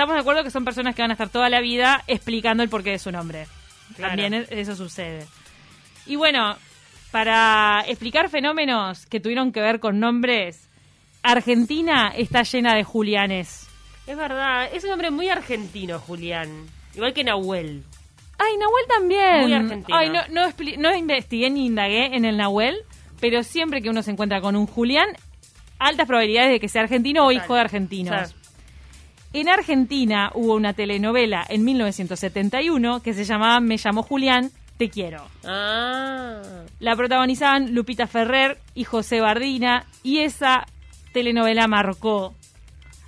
Estamos 0.00 0.14
de 0.14 0.20
acuerdo 0.22 0.42
que 0.44 0.50
son 0.50 0.64
personas 0.64 0.94
que 0.94 1.02
van 1.02 1.10
a 1.10 1.12
estar 1.12 1.28
toda 1.28 1.50
la 1.50 1.60
vida 1.60 2.02
explicando 2.06 2.62
el 2.62 2.70
porqué 2.70 2.92
de 2.92 2.98
su 2.98 3.12
nombre. 3.12 3.46
Claro. 3.96 4.12
También 4.12 4.32
es- 4.32 4.50
eso 4.50 4.74
sucede. 4.74 5.26
Y 6.06 6.16
bueno, 6.16 6.56
para 7.10 7.84
explicar 7.86 8.30
fenómenos 8.30 9.04
que 9.04 9.20
tuvieron 9.20 9.52
que 9.52 9.60
ver 9.60 9.78
con 9.78 10.00
nombres, 10.00 10.70
Argentina 11.22 12.14
está 12.16 12.44
llena 12.44 12.74
de 12.74 12.82
Julianes. 12.82 13.68
Es 14.06 14.16
verdad, 14.16 14.70
es 14.72 14.84
un 14.84 14.88
nombre 14.90 15.10
muy 15.10 15.28
argentino, 15.28 15.98
Julián. 15.98 16.48
Igual 16.94 17.12
que 17.12 17.22
Nahuel. 17.22 17.84
Ay, 18.38 18.56
Nahuel 18.56 18.84
también. 18.88 19.40
Muy 19.42 19.52
argentino. 19.52 19.98
Ay, 19.98 20.08
no, 20.08 20.22
no, 20.30 20.50
no 20.78 20.96
investigué 20.96 21.50
ni 21.50 21.66
indagué 21.66 22.06
en 22.16 22.24
el 22.24 22.38
Nahuel, 22.38 22.78
pero 23.20 23.42
siempre 23.42 23.82
que 23.82 23.90
uno 23.90 24.02
se 24.02 24.12
encuentra 24.12 24.40
con 24.40 24.56
un 24.56 24.66
Julián, 24.66 25.08
altas 25.78 26.06
probabilidades 26.06 26.52
de 26.52 26.58
que 26.58 26.70
sea 26.70 26.80
argentino 26.80 27.26
o 27.26 27.32
hijo 27.32 27.54
de 27.54 27.60
argentinos. 27.60 28.30
Sí. 28.30 28.34
En 29.32 29.48
Argentina 29.48 30.32
hubo 30.34 30.54
una 30.54 30.72
telenovela 30.72 31.46
en 31.48 31.64
1971 31.64 33.00
que 33.00 33.14
se 33.14 33.24
llamaba 33.24 33.60
Me 33.60 33.76
llamó 33.76 34.02
Julián, 34.02 34.50
te 34.76 34.90
quiero. 34.90 35.24
Ah. 35.44 36.42
La 36.80 36.96
protagonizaban 36.96 37.72
Lupita 37.72 38.08
Ferrer 38.08 38.58
y 38.74 38.82
José 38.82 39.20
Bardina 39.20 39.86
y 40.02 40.18
esa 40.18 40.66
telenovela 41.12 41.68
marcó 41.68 42.34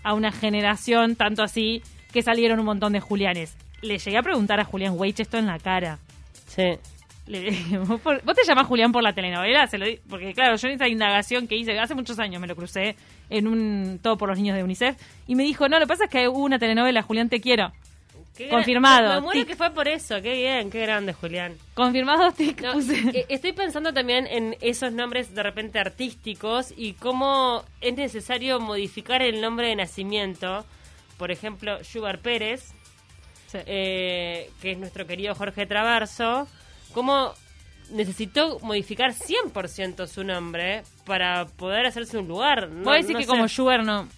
a 0.04 0.14
una 0.14 0.30
generación 0.30 1.16
tanto 1.16 1.42
así 1.42 1.82
que 2.12 2.22
salieron 2.22 2.60
un 2.60 2.66
montón 2.66 2.92
de 2.92 3.00
Julianes. 3.00 3.56
Le 3.80 3.98
llegué 3.98 4.16
a 4.16 4.22
preguntar 4.22 4.60
a 4.60 4.64
Julián 4.64 4.94
Weich 4.96 5.18
esto 5.18 5.38
en 5.38 5.46
la 5.46 5.58
cara. 5.58 5.98
Sí. 6.46 6.78
Le- 7.26 7.50
¿Vos, 7.78 8.36
te 8.36 8.44
llamás 8.46 8.66
Julián 8.66 8.90
por 8.92 9.02
la 9.02 9.12
telenovela? 9.12 9.66
Se 9.66 9.78
lo 9.78 9.86
di- 9.86 10.00
porque 10.08 10.34
claro, 10.34 10.56
yo 10.56 10.68
en 10.68 10.74
esa 10.74 10.88
indagación 10.88 11.46
que 11.46 11.56
hice, 11.56 11.78
hace 11.78 11.94
muchos 11.94 12.18
años 12.18 12.40
me 12.40 12.46
lo 12.48 12.56
crucé 12.56 12.96
en 13.30 13.46
un 13.46 14.00
Todo 14.02 14.16
por 14.18 14.28
los 14.28 14.38
Niños 14.38 14.56
de 14.56 14.64
UNICEF, 14.64 14.96
y 15.28 15.34
me 15.34 15.44
dijo, 15.44 15.68
no, 15.68 15.78
lo 15.78 15.86
que 15.86 15.88
pasa 15.88 16.04
es 16.04 16.10
que 16.10 16.28
hubo 16.28 16.40
una 16.44 16.58
telenovela, 16.58 17.02
Julián 17.02 17.28
Te 17.28 17.40
Quiero. 17.40 17.72
Qué 18.36 18.46
gran- 18.46 18.56
Confirmado. 18.60 19.14
Me 19.14 19.20
muero 19.20 19.40
tic. 19.40 19.48
que 19.48 19.56
fue 19.56 19.70
por 19.72 19.86
eso. 19.88 20.20
Qué 20.22 20.34
bien, 20.34 20.70
qué 20.70 20.80
grande, 20.80 21.12
Julián. 21.12 21.54
Confirmado, 21.74 22.32
tic, 22.32 22.62
No, 22.62 22.72
puse. 22.72 22.98
eh, 23.12 23.26
Estoy 23.28 23.52
pensando 23.52 23.92
también 23.92 24.26
en 24.26 24.56
esos 24.62 24.90
nombres 24.90 25.34
de 25.34 25.42
repente 25.42 25.78
artísticos 25.78 26.72
y 26.76 26.94
cómo 26.94 27.62
es 27.82 27.94
necesario 27.94 28.58
modificar 28.58 29.20
el 29.22 29.40
nombre 29.42 29.68
de 29.68 29.76
nacimiento. 29.76 30.64
Por 31.18 31.30
ejemplo, 31.30 31.84
Sugar 31.84 32.20
Pérez, 32.20 32.72
Sí. 33.48 33.58
eh, 33.66 34.50
que 34.62 34.72
es 34.72 34.78
nuestro 34.78 35.06
querido 35.06 35.34
Jorge 35.34 35.66
Traverso, 35.66 36.48
cómo 36.92 37.32
necesitó 37.90 38.58
modificar 38.60 39.12
100% 39.14 40.06
su 40.06 40.24
nombre 40.24 40.82
para 41.04 41.44
poder 41.46 41.86
hacerse 41.86 42.16
un 42.18 42.28
lugar. 42.28 42.68
No, 42.70 42.84
no 42.84 42.92
que 42.92 43.02
sé. 43.02 43.26
como 43.26 43.48
Sugar 43.48 43.84
no... 43.84 44.08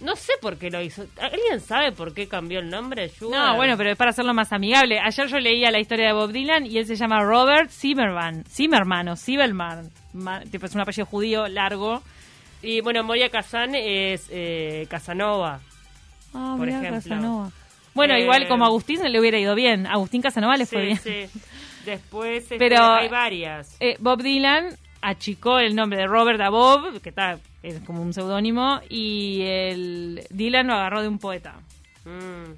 No 0.00 0.14
sé 0.14 0.32
por 0.40 0.58
qué 0.58 0.70
lo 0.70 0.80
hizo. 0.80 1.04
¿Alguien 1.20 1.58
sabe 1.60 1.90
por 1.90 2.14
qué 2.14 2.28
cambió 2.28 2.60
el 2.60 2.70
nombre? 2.70 3.08
Sugar? 3.08 3.48
No, 3.48 3.56
bueno, 3.56 3.76
pero 3.76 3.90
es 3.90 3.96
para 3.96 4.10
hacerlo 4.12 4.32
más 4.32 4.52
amigable. 4.52 5.00
Ayer 5.00 5.26
yo 5.26 5.38
leía 5.40 5.72
la 5.72 5.80
historia 5.80 6.06
de 6.06 6.12
Bob 6.12 6.30
Dylan 6.30 6.66
y 6.66 6.78
él 6.78 6.86
se 6.86 6.94
llama 6.94 7.20
Robert 7.24 7.68
Zimmerman. 7.68 8.44
Zimmerman 8.44 9.08
o 9.08 9.16
Zimmerman. 9.16 9.90
Ma- 10.12 10.40
tipo, 10.42 10.66
es 10.66 10.74
un 10.76 10.82
apellido 10.82 11.04
judío 11.04 11.48
largo. 11.48 12.00
Y 12.62 12.80
bueno, 12.80 13.02
Moria 13.02 13.28
Kazan 13.28 13.74
es 13.74 14.28
eh, 14.30 14.86
Casanova. 14.88 15.58
Ah, 16.32 16.54
Por 16.56 16.66
mirá, 16.66 16.78
ejemplo. 16.78 17.02
Casanova. 17.02 17.50
Bueno, 17.92 18.14
Eh, 18.14 18.20
igual 18.22 18.46
como 18.46 18.66
a 18.66 18.68
Agustín 18.68 19.00
le 19.02 19.18
hubiera 19.18 19.40
ido 19.40 19.56
bien. 19.56 19.84
Agustín 19.88 20.22
Casanova 20.22 20.56
le 20.56 20.66
fue 20.66 20.96
sí, 20.96 21.08
bien. 21.10 21.28
sí. 21.32 21.40
Después 21.88 22.42
este, 22.44 22.58
Pero- 22.58 22.84
hay 22.84 23.08
varias. 23.08 23.76
Eh, 23.80 23.96
Bob 24.00 24.22
Dylan 24.22 24.76
achicó 25.00 25.58
el 25.58 25.74
nombre 25.74 25.98
de 25.98 26.06
Robert 26.06 26.40
a 26.40 26.50
Bob, 26.50 27.00
que 27.00 27.08
está 27.08 27.38
es 27.62 27.80
como 27.80 28.02
un 28.02 28.12
seudónimo, 28.12 28.80
y 28.88 29.42
el 29.42 30.22
Dylan 30.30 30.66
lo 30.68 30.74
agarró 30.74 31.02
de 31.02 31.08
un 31.08 31.18
poeta. 31.18 31.54
Mm. 32.04 32.52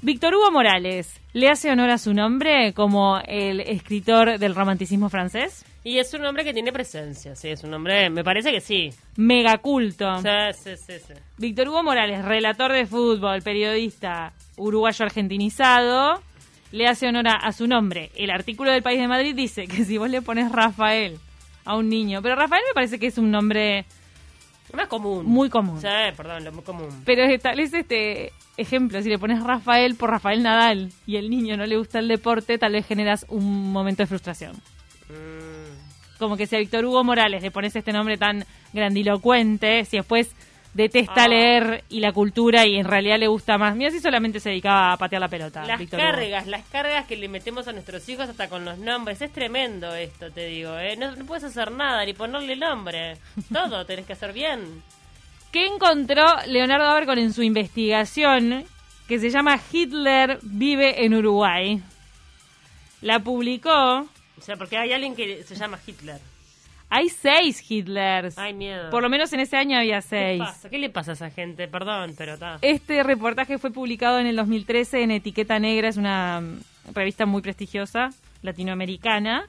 Víctor 0.00 0.34
Hugo 0.34 0.52
Morales, 0.52 1.20
¿le 1.32 1.48
hace 1.48 1.70
honor 1.72 1.90
a 1.90 1.98
su 1.98 2.14
nombre 2.14 2.72
como 2.72 3.18
el 3.26 3.60
escritor 3.60 4.38
del 4.38 4.54
romanticismo 4.54 5.08
francés? 5.08 5.64
Y 5.82 5.98
es 5.98 6.12
un 6.14 6.24
hombre 6.24 6.44
que 6.44 6.52
tiene 6.52 6.72
presencia, 6.72 7.34
sí, 7.34 7.48
es 7.48 7.64
un 7.64 7.74
hombre, 7.74 8.08
me 8.10 8.22
parece 8.22 8.52
que 8.52 8.60
sí. 8.60 8.90
Megaculto. 9.16 10.18
Sí, 10.18 10.28
sí, 10.52 10.76
sí, 10.76 10.92
sí. 11.04 11.14
Víctor 11.38 11.68
Hugo 11.68 11.82
Morales, 11.82 12.24
relator 12.24 12.72
de 12.72 12.86
fútbol, 12.86 13.42
periodista 13.42 14.32
uruguayo 14.56 15.04
argentinizado, 15.04 16.22
le 16.72 16.86
hace 16.86 17.08
honor 17.08 17.26
a, 17.28 17.52
su 17.52 17.66
nombre. 17.66 18.10
El 18.14 18.30
artículo 18.30 18.70
del 18.70 18.82
País 18.82 19.00
de 19.00 19.08
Madrid 19.08 19.34
dice 19.34 19.66
que 19.66 19.84
si 19.84 19.98
vos 19.98 20.10
le 20.10 20.22
pones 20.22 20.52
Rafael 20.52 21.18
a 21.64 21.76
un 21.76 21.88
niño, 21.88 22.22
pero 22.22 22.36
Rafael 22.36 22.62
me 22.68 22.74
parece 22.74 22.98
que 22.98 23.06
es 23.06 23.18
un 23.18 23.30
nombre 23.30 23.84
Más 24.72 24.88
común. 24.88 25.24
muy 25.26 25.48
común. 25.48 25.80
Sí, 25.80 25.88
perdón, 26.16 26.44
lo 26.44 26.52
muy 26.52 26.62
común. 26.62 26.88
Pero 27.04 27.24
establece 27.24 27.80
este 27.80 28.32
ejemplo, 28.56 29.00
si 29.02 29.08
le 29.08 29.18
pones 29.18 29.42
Rafael 29.42 29.94
por 29.94 30.10
Rafael 30.10 30.42
Nadal 30.42 30.90
y 31.06 31.16
el 31.16 31.30
niño 31.30 31.56
no 31.56 31.66
le 31.66 31.76
gusta 31.76 31.98
el 31.98 32.08
deporte, 32.08 32.58
tal 32.58 32.72
vez 32.72 32.86
generas 32.86 33.24
un 33.28 33.72
momento 33.72 34.02
de 34.02 34.06
frustración. 34.06 34.52
Mm. 35.08 36.18
Como 36.18 36.36
que 36.36 36.46
si 36.46 36.56
a 36.56 36.58
Víctor 36.58 36.84
Hugo 36.84 37.04
Morales 37.04 37.42
le 37.42 37.50
pones 37.50 37.76
este 37.76 37.92
nombre 37.92 38.18
tan 38.18 38.44
grandilocuente, 38.72 39.84
si 39.84 39.98
después 39.98 40.34
detesta 40.78 41.24
Ah. 41.24 41.28
leer 41.28 41.84
y 41.90 42.00
la 42.00 42.12
cultura 42.12 42.64
y 42.66 42.76
en 42.76 42.86
realidad 42.86 43.18
le 43.18 43.26
gusta 43.26 43.58
más. 43.58 43.76
Mira 43.76 43.90
si 43.90 44.00
solamente 44.00 44.40
se 44.40 44.48
dedicaba 44.50 44.92
a 44.92 44.96
patear 44.96 45.20
la 45.20 45.28
pelota. 45.28 45.64
Las 45.66 45.78
Víctor 45.78 46.00
Hugo. 46.00 46.08
cargas, 46.10 46.46
las 46.46 46.64
cargas 46.68 47.06
que 47.06 47.16
le 47.16 47.28
metemos 47.28 47.68
a 47.68 47.72
nuestros 47.72 48.08
hijos 48.08 48.28
hasta 48.28 48.48
con 48.48 48.64
los 48.64 48.78
nombres. 48.78 49.20
Es 49.20 49.32
tremendo 49.32 49.94
esto, 49.94 50.30
te 50.30 50.46
digo, 50.46 50.78
¿eh? 50.78 50.96
No, 50.96 51.14
no 51.16 51.24
puedes 51.26 51.44
hacer 51.44 51.70
nada, 51.72 52.04
ni 52.06 52.14
ponerle 52.14 52.56
nombre. 52.56 53.16
Todo 53.52 53.84
tenés 53.84 54.06
que 54.06 54.14
hacer 54.14 54.32
bien. 54.32 54.82
¿Qué 55.52 55.66
encontró 55.66 56.24
Leonardo 56.46 56.86
Abercon 56.86 57.18
en 57.18 57.32
su 57.32 57.42
investigación 57.42 58.64
que 59.08 59.18
se 59.18 59.30
llama 59.30 59.58
Hitler 59.72 60.38
vive 60.42 61.04
en 61.04 61.14
Uruguay? 61.14 61.82
La 63.00 63.18
publicó. 63.20 63.70
O 64.00 64.40
sea, 64.40 64.56
porque 64.56 64.76
hay 64.78 64.92
alguien 64.92 65.16
que 65.16 65.42
se 65.44 65.54
llama 65.56 65.78
Hitler. 65.86 66.18
Hay 66.90 67.08
seis 67.10 67.62
Hitlers. 67.68 68.38
Ay, 68.38 68.54
miedo. 68.54 68.90
Por 68.90 69.02
lo 69.02 69.10
menos 69.10 69.32
en 69.32 69.40
ese 69.40 69.56
año 69.56 69.78
había 69.78 70.00
¿Qué 70.00 70.08
seis. 70.08 70.38
pasa? 70.40 70.70
¿Qué 70.70 70.78
le 70.78 70.90
pasa 70.90 71.10
a 71.12 71.14
esa 71.14 71.30
gente? 71.30 71.68
Perdón, 71.68 72.14
pero 72.16 72.34
está. 72.34 72.58
Este 72.62 73.02
reportaje 73.02 73.58
fue 73.58 73.70
publicado 73.70 74.18
en 74.18 74.26
el 74.26 74.36
2013 74.36 75.02
en 75.02 75.10
Etiqueta 75.10 75.58
Negra, 75.58 75.88
es 75.88 75.96
una 75.96 76.40
mm, 76.40 76.94
revista 76.94 77.26
muy 77.26 77.42
prestigiosa 77.42 78.10
latinoamericana. 78.42 79.48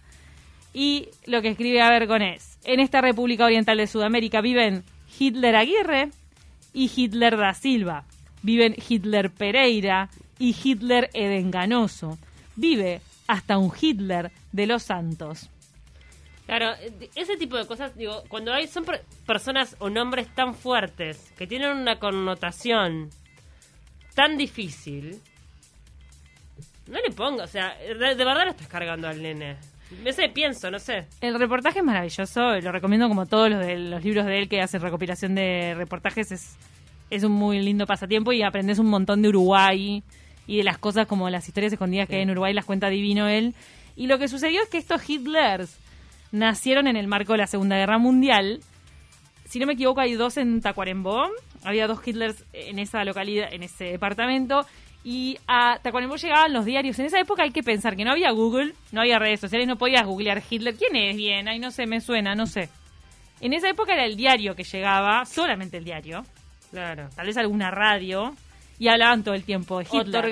Y 0.73 1.09
lo 1.25 1.41
que 1.41 1.49
escribe 1.49 1.81
Abergon 1.81 2.21
es, 2.21 2.59
en 2.63 2.79
esta 2.79 3.01
República 3.01 3.45
Oriental 3.45 3.77
de 3.77 3.87
Sudamérica 3.87 4.41
viven 4.41 4.83
Hitler 5.17 5.55
Aguirre 5.55 6.09
y 6.73 6.91
Hitler 6.93 7.37
da 7.37 7.53
Silva. 7.53 8.03
Viven 8.43 8.75
Hitler 8.87 9.31
Pereira 9.31 10.09
y 10.37 10.55
Hitler 10.63 11.09
Edenganoso. 11.13 12.17
Vive 12.55 13.01
hasta 13.27 13.57
un 13.57 13.71
Hitler 13.79 14.31
de 14.51 14.67
los 14.67 14.83
Santos. 14.83 15.49
Claro, 16.49 16.73
ese 17.15 17.37
tipo 17.37 17.57
de 17.57 17.67
cosas, 17.67 17.95
digo, 17.95 18.23
cuando 18.27 18.51
hay 18.51 18.65
son 18.67 18.83
per- 18.83 19.03
personas 19.27 19.75
o 19.77 19.89
nombres 19.89 20.27
tan 20.33 20.55
fuertes 20.55 21.31
que 21.37 21.45
tienen 21.45 21.69
una 21.77 21.99
connotación 21.99 23.09
tan 24.15 24.35
difícil, 24.35 25.21
no 26.87 26.97
le 26.99 27.13
pongo, 27.13 27.43
o 27.43 27.47
sea, 27.47 27.75
de, 27.77 28.15
de 28.15 28.25
verdad 28.25 28.45
lo 28.45 28.51
estás 28.51 28.67
cargando 28.67 29.07
al 29.07 29.21
nene. 29.21 29.57
Sé, 30.11 30.29
pienso, 30.29 30.69
no 30.71 30.79
sé. 30.79 31.05
El 31.21 31.37
reportaje 31.39 31.79
es 31.79 31.85
maravilloso, 31.85 32.59
lo 32.59 32.71
recomiendo 32.71 33.07
como 33.07 33.25
todos 33.27 33.49
los 33.51 33.65
de 33.65 33.77
los 33.77 34.03
libros 34.03 34.25
de 34.25 34.39
él 34.39 34.49
que 34.49 34.61
hace 34.61 34.79
recopilación 34.79 35.35
de 35.35 35.75
reportajes, 35.75 36.31
es, 36.31 36.55
es 37.11 37.23
un 37.23 37.31
muy 37.31 37.59
lindo 37.61 37.85
pasatiempo 37.85 38.31
y 38.31 38.41
aprendes 38.41 38.79
un 38.79 38.87
montón 38.87 39.21
de 39.21 39.29
Uruguay 39.29 40.01
y 40.47 40.57
de 40.57 40.63
las 40.63 40.79
cosas 40.79 41.05
como 41.05 41.29
las 41.29 41.47
historias 41.47 41.73
escondidas 41.73 42.07
que 42.09 42.15
hay 42.15 42.21
en 42.23 42.31
Uruguay, 42.31 42.53
las 42.53 42.65
cuenta 42.65 42.89
divino 42.89 43.27
él. 43.27 43.53
Y 43.95 44.07
lo 44.07 44.17
que 44.17 44.27
sucedió 44.27 44.61
es 44.63 44.69
que 44.69 44.79
estos 44.79 45.07
Hitlers 45.07 45.77
nacieron 46.31 46.87
en 46.87 46.95
el 46.97 47.07
marco 47.07 47.33
de 47.33 47.39
la 47.39 47.47
Segunda 47.47 47.75
Guerra 47.77 47.97
Mundial. 47.97 48.59
Si 49.45 49.59
no 49.59 49.65
me 49.65 49.73
equivoco, 49.73 50.01
hay 50.01 50.13
dos 50.13 50.37
en 50.37 50.61
Tacuarembó. 50.61 51.27
Había 51.63 51.87
dos 51.87 51.99
Hitlers 52.05 52.43
en 52.53 52.79
esa 52.79 53.03
localidad, 53.03 53.51
en 53.51 53.63
ese 53.63 53.85
departamento. 53.85 54.65
Y 55.03 55.37
a 55.47 55.79
Tacuarembó 55.81 56.17
llegaban 56.17 56.53
los 56.53 56.65
diarios. 56.65 56.99
En 56.99 57.05
esa 57.05 57.19
época 57.19 57.43
hay 57.43 57.51
que 57.51 57.63
pensar 57.63 57.95
que 57.95 58.03
no 58.05 58.11
había 58.11 58.31
Google, 58.31 58.73
no 58.91 59.01
había 59.01 59.17
redes 59.17 59.39
sociales, 59.39 59.67
no 59.67 59.77
podías 59.77 60.05
googlear 60.05 60.43
Hitler. 60.49 60.75
¿Quién 60.75 60.95
es 60.95 61.15
bien? 61.15 61.47
Ay, 61.47 61.57
no 61.59 61.71
sé, 61.71 61.87
me 61.87 62.01
suena, 62.01 62.35
no 62.35 62.45
sé. 62.45 62.69
En 63.41 63.53
esa 63.53 63.69
época 63.69 63.93
era 63.93 64.05
el 64.05 64.17
diario 64.17 64.55
que 64.55 64.63
llegaba, 64.65 65.25
solamente 65.25 65.77
el 65.77 65.85
diario. 65.85 66.23
Claro. 66.71 67.07
Tal 67.15 67.25
vez 67.25 67.37
alguna 67.37 67.71
radio. 67.71 68.35
Y 68.77 68.87
hablaban 68.87 69.23
todo 69.23 69.35
el 69.35 69.43
tiempo 69.43 69.79
de 69.79 69.85
Hitler. 69.91 70.25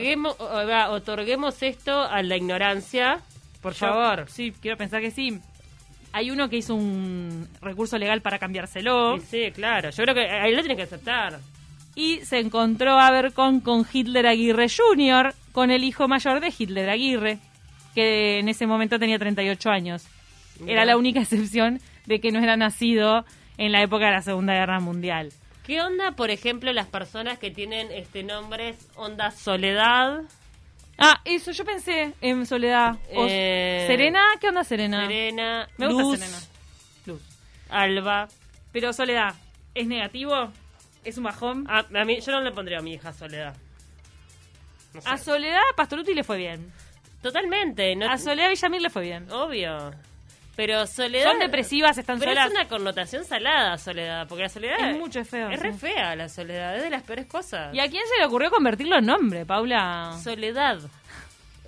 Otorguemos, 0.90 1.64
esto 1.64 2.02
a 2.02 2.22
la 2.22 2.38
ignorancia, 2.38 3.20
por 3.62 3.74
Yo- 3.74 3.80
favor. 3.88 4.26
Sí, 4.30 4.54
quiero 4.62 4.78
pensar 4.78 5.02
que 5.02 5.12
sí. 5.12 5.40
Hay 6.18 6.32
uno 6.32 6.50
que 6.50 6.58
hizo 6.58 6.74
un 6.74 7.48
recurso 7.62 7.96
legal 8.00 8.22
para 8.24 8.40
cambiárselo. 8.40 9.20
Sí, 9.20 9.26
sí, 9.30 9.52
claro. 9.52 9.92
Yo 9.92 10.02
creo 10.02 10.16
que 10.16 10.28
ahí 10.28 10.52
lo 10.52 10.62
tiene 10.62 10.76
que 10.76 10.82
aceptar. 10.82 11.38
Y 11.94 12.22
se 12.26 12.40
encontró 12.40 12.98
Abercon 12.98 13.60
con 13.60 13.86
Hitler 13.92 14.26
Aguirre 14.26 14.66
Jr., 14.68 15.36
con 15.52 15.70
el 15.70 15.84
hijo 15.84 16.08
mayor 16.08 16.40
de 16.40 16.52
Hitler 16.58 16.90
Aguirre, 16.90 17.38
que 17.94 18.40
en 18.40 18.50
ese 18.50 18.66
momento 18.66 18.98
tenía 18.98 19.20
38 19.20 19.70
años. 19.70 20.08
Era 20.66 20.86
la 20.86 20.98
única 20.98 21.20
excepción 21.22 21.80
de 22.08 22.20
que 22.20 22.32
no 22.32 22.40
era 22.40 22.58
nacido 22.58 23.24
en 23.60 23.72
la 23.72 23.84
época 23.84 24.06
de 24.06 24.14
la 24.14 24.22
Segunda 24.24 24.56
Guerra 24.56 24.80
Mundial. 24.80 25.32
¿Qué 25.68 25.84
onda, 25.84 26.14
por 26.14 26.32
ejemplo, 26.32 26.74
las 26.74 26.88
personas 26.88 27.38
que 27.38 27.52
tienen 27.52 27.92
este 27.92 28.24
nombres 28.24 28.88
onda 28.96 29.30
Soledad, 29.30 30.24
Ah, 30.98 31.22
eso 31.26 31.52
yo 31.52 31.64
pensé 31.64 32.14
en 32.22 32.46
Soledad. 32.46 32.96
O- 33.16 33.26
Eh, 33.30 33.84
¿Serena? 33.88 34.22
¿Qué 34.42 34.48
onda 34.48 34.64
Serena? 34.64 35.02
Serena, 35.06 35.68
Me 35.78 35.88
gusta 35.88 36.02
Luz, 36.04 36.20
Serena. 36.20 36.38
Luz. 37.06 37.22
Alba? 37.70 38.28
Pero 38.72 38.94
Soledad, 38.94 39.36
¿es 39.76 39.88
negativo? 39.88 40.52
¿Es 41.04 41.18
un 41.18 41.24
bajón? 41.26 41.66
A, 41.70 41.80
a 41.80 42.06
mí, 42.06 42.20
yo 42.20 42.32
no 42.32 42.42
le 42.42 42.52
pondría 42.52 42.80
a 42.80 42.82
mi 42.82 42.94
hija 42.94 43.14
Soledad. 43.14 43.56
No 44.94 45.02
sé. 45.02 45.10
A 45.10 45.18
Soledad 45.18 45.62
Pastoruti 45.76 46.14
le 46.14 46.24
fue 46.24 46.38
bien. 46.38 46.72
Totalmente, 47.22 47.96
no, 47.96 48.10
A 48.10 48.18
Soledad 48.18 48.50
Villamil 48.50 48.82
le 48.84 48.90
fue 48.90 49.02
bien. 49.04 49.32
obvio. 49.32 49.92
Pero 50.58 50.86
Soledad... 50.88 51.30
Son 51.32 51.40
depresivas, 51.40 51.98
están 51.98 52.20
Pero 52.20 52.32
solas. 52.32 52.48
es 52.48 52.52
una 52.52 52.68
connotación 52.68 53.24
salada, 53.24 53.78
Soledad, 53.78 54.28
porque 54.28 54.44
la 54.44 54.50
Soledad... 54.50 54.90
Es 54.90 54.98
mucho, 54.98 55.20
es 55.22 55.30
feo, 55.30 55.50
Es 55.50 55.60
re 55.62 55.72
fea 55.72 56.16
la 56.18 56.28
Soledad, 56.28 56.76
es 56.76 56.84
de 56.84 56.90
las 56.90 57.04
peores 57.04 57.28
cosas. 57.28 57.74
¿Y 57.74 57.80
a 57.80 57.88
quién 57.90 58.04
se 58.12 58.20
le 58.20 58.26
ocurrió 58.26 58.50
convertirlo 58.50 58.98
en 58.98 59.06
nombre, 59.06 59.46
Paula? 59.46 60.18
Soledad. 60.22 60.80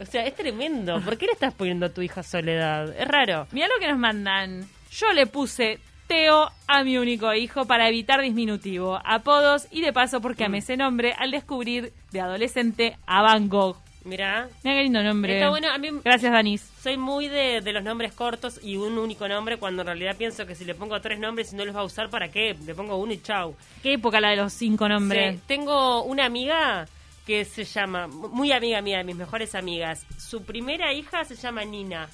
O 0.02 0.06
sea, 0.06 0.26
es 0.26 0.36
tremendo. 0.36 1.00
¿Por 1.02 1.18
qué 1.18 1.28
le 1.28 1.34
estás 1.34 1.54
poniendo 1.54 1.86
a 1.86 1.90
tu 1.90 2.02
hija 2.02 2.24
Soledad? 2.24 2.94
Es 3.00 3.08
raro. 3.08 3.48
Mira 3.52 3.68
lo 3.68 3.80
que 3.80 3.88
nos 3.88 3.98
mandan. 4.00 4.68
Yo 4.92 5.14
le 5.14 5.28
puse 5.28 5.80
Teo 6.08 6.50
a 6.66 6.84
mi 6.84 6.98
único 6.98 7.32
hijo 7.36 7.66
para 7.66 7.88
evitar 7.88 8.20
disminutivo, 8.22 9.00
apodos 9.06 9.68
y 9.70 9.82
de 9.82 9.94
paso 9.94 10.20
porque 10.20 10.44
Mm. 10.44 10.48
amé 10.48 10.58
ese 10.58 10.76
nombre 10.78 11.14
al 11.16 11.30
descubrir 11.30 11.94
de 12.12 12.22
adolescente 12.22 12.98
a 13.06 13.22
Van 13.22 13.48
Gogh. 13.50 13.78
Mirá, 14.06 14.48
Mira 14.64 14.76
qué 14.78 14.84
lindo 14.84 15.04
nombre. 15.04 15.34
Está 15.36 15.50
bueno, 15.50 15.70
a 15.70 15.78
mí- 15.78 15.90
Gracias, 16.04 16.32
Danis. 16.32 16.62
soy 16.82 16.96
muy 16.98 17.28
de, 17.28 17.60
de 17.62 17.74
los 17.74 17.84
nombres 17.84 18.14
cortos 18.14 18.60
y 18.64 18.78
un 18.78 18.98
único 18.98 19.28
nombre 19.28 19.58
cuando 19.58 19.82
en 19.82 19.88
realidad 19.88 20.16
pienso 20.18 20.46
que 20.46 20.56
si 20.56 20.64
le 20.64 20.74
pongo 20.74 21.00
tres 21.02 21.20
nombres 21.20 21.52
y 21.52 21.58
no 21.58 21.66
los 21.66 21.76
va 21.76 21.82
a 21.82 21.84
usar, 21.84 22.10
¿para 22.10 22.32
qué? 22.32 22.56
Le 22.66 22.74
pongo 22.74 22.96
uno 22.96 23.12
y 23.12 23.22
chau. 23.22 23.56
Qué 23.84 23.94
época 23.94 24.22
la 24.22 24.30
de 24.30 24.38
los 24.38 24.54
cinco 24.54 24.88
nombres. 24.88 25.36
Sí, 25.36 25.42
tengo 25.48 26.04
una 26.04 26.26
amiga 26.26 26.88
que 27.28 27.44
se 27.46 27.66
llama, 27.66 28.08
muy 28.08 28.52
amiga 28.54 28.82
mía, 28.82 29.00
de 29.00 29.04
mis 29.04 29.18
mejores 29.18 29.54
amigas. 29.54 30.06
Su 30.18 30.44
primera 30.44 30.94
hija 30.94 31.26
se 31.26 31.36
llama 31.36 31.64
Nina. 31.66 32.08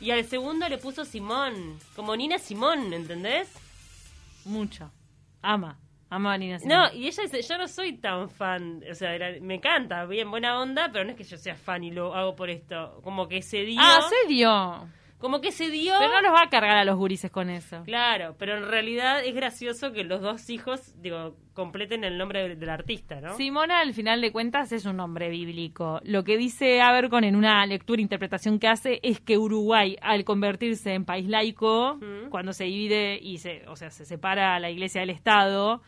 Y 0.00 0.12
al 0.12 0.24
segundo 0.24 0.68
le 0.68 0.78
puso 0.78 1.04
Simón, 1.04 1.78
como 1.96 2.14
Nina 2.14 2.38
Simón, 2.38 2.92
¿entendés? 2.94 3.48
Mucho. 4.44 4.90
Ama. 5.42 5.76
Ama 6.10 6.32
a 6.34 6.38
Nina 6.38 6.58
Simone. 6.58 6.74
No, 6.78 6.94
y 6.94 7.06
ella 7.06 7.22
dice, 7.24 7.42
yo 7.42 7.58
no 7.58 7.68
soy 7.68 7.98
tan 7.98 8.30
fan, 8.30 8.82
o 8.90 8.94
sea, 8.94 9.10
me 9.42 9.56
encanta, 9.56 10.06
bien 10.06 10.30
buena 10.30 10.58
onda, 10.60 10.88
pero 10.90 11.04
no 11.04 11.10
es 11.10 11.16
que 11.16 11.24
yo 11.24 11.36
sea 11.36 11.54
fan 11.54 11.84
y 11.84 11.90
lo 11.90 12.14
hago 12.14 12.34
por 12.34 12.48
esto. 12.48 13.00
Como 13.04 13.28
que 13.28 13.42
se 13.42 13.58
dio, 13.64 13.78
Ah, 13.82 14.00
se 14.08 14.26
dio. 14.32 14.88
como 15.18 15.40
que 15.42 15.52
se 15.52 15.68
dio... 15.68 15.92
Pero 15.98 16.12
no 16.12 16.20
los 16.22 16.32
va 16.32 16.44
a 16.44 16.48
cargar 16.48 16.78
a 16.78 16.84
los 16.84 16.96
gurises 16.96 17.30
con 17.30 17.50
eso. 17.50 17.82
Claro, 17.84 18.36
pero 18.38 18.56
en 18.56 18.64
realidad 18.70 19.22
es 19.22 19.34
gracioso 19.34 19.92
que 19.92 20.04
los 20.04 20.22
dos 20.22 20.48
hijos, 20.48 20.94
digo, 21.02 21.34
completen 21.52 22.04
el 22.04 22.16
nombre 22.16 22.40
del, 22.48 22.58
del 22.58 22.70
artista, 22.70 23.20
¿no? 23.20 23.34
Simona, 23.36 23.80
al 23.80 23.92
final 23.92 24.20
de 24.22 24.30
cuentas, 24.32 24.70
es 24.72 24.86
un 24.86 24.96
nombre 24.96 25.28
bíblico. 25.28 26.00
Lo 26.04 26.22
que 26.24 26.38
dice 26.38 26.80
Abercon 26.80 27.24
en 27.24 27.36
una 27.36 27.66
lectura 27.66 27.98
e 27.98 28.02
interpretación 28.02 28.58
que 28.60 28.68
hace 28.68 29.00
es 29.02 29.20
que 29.20 29.36
Uruguay, 29.36 29.96
al 30.00 30.24
convertirse 30.24 30.94
en 30.94 31.04
país 31.04 31.28
laico, 31.28 31.98
cuando 32.30 32.52
se 32.54 32.64
divide 32.64 33.18
y 33.20 33.38
se, 33.38 33.66
o 33.68 33.76
sea, 33.76 33.90
se 33.90 34.06
separa 34.06 34.58
la 34.60 34.70
iglesia 34.70 35.00
del 35.02 35.10
Estado 35.10 35.82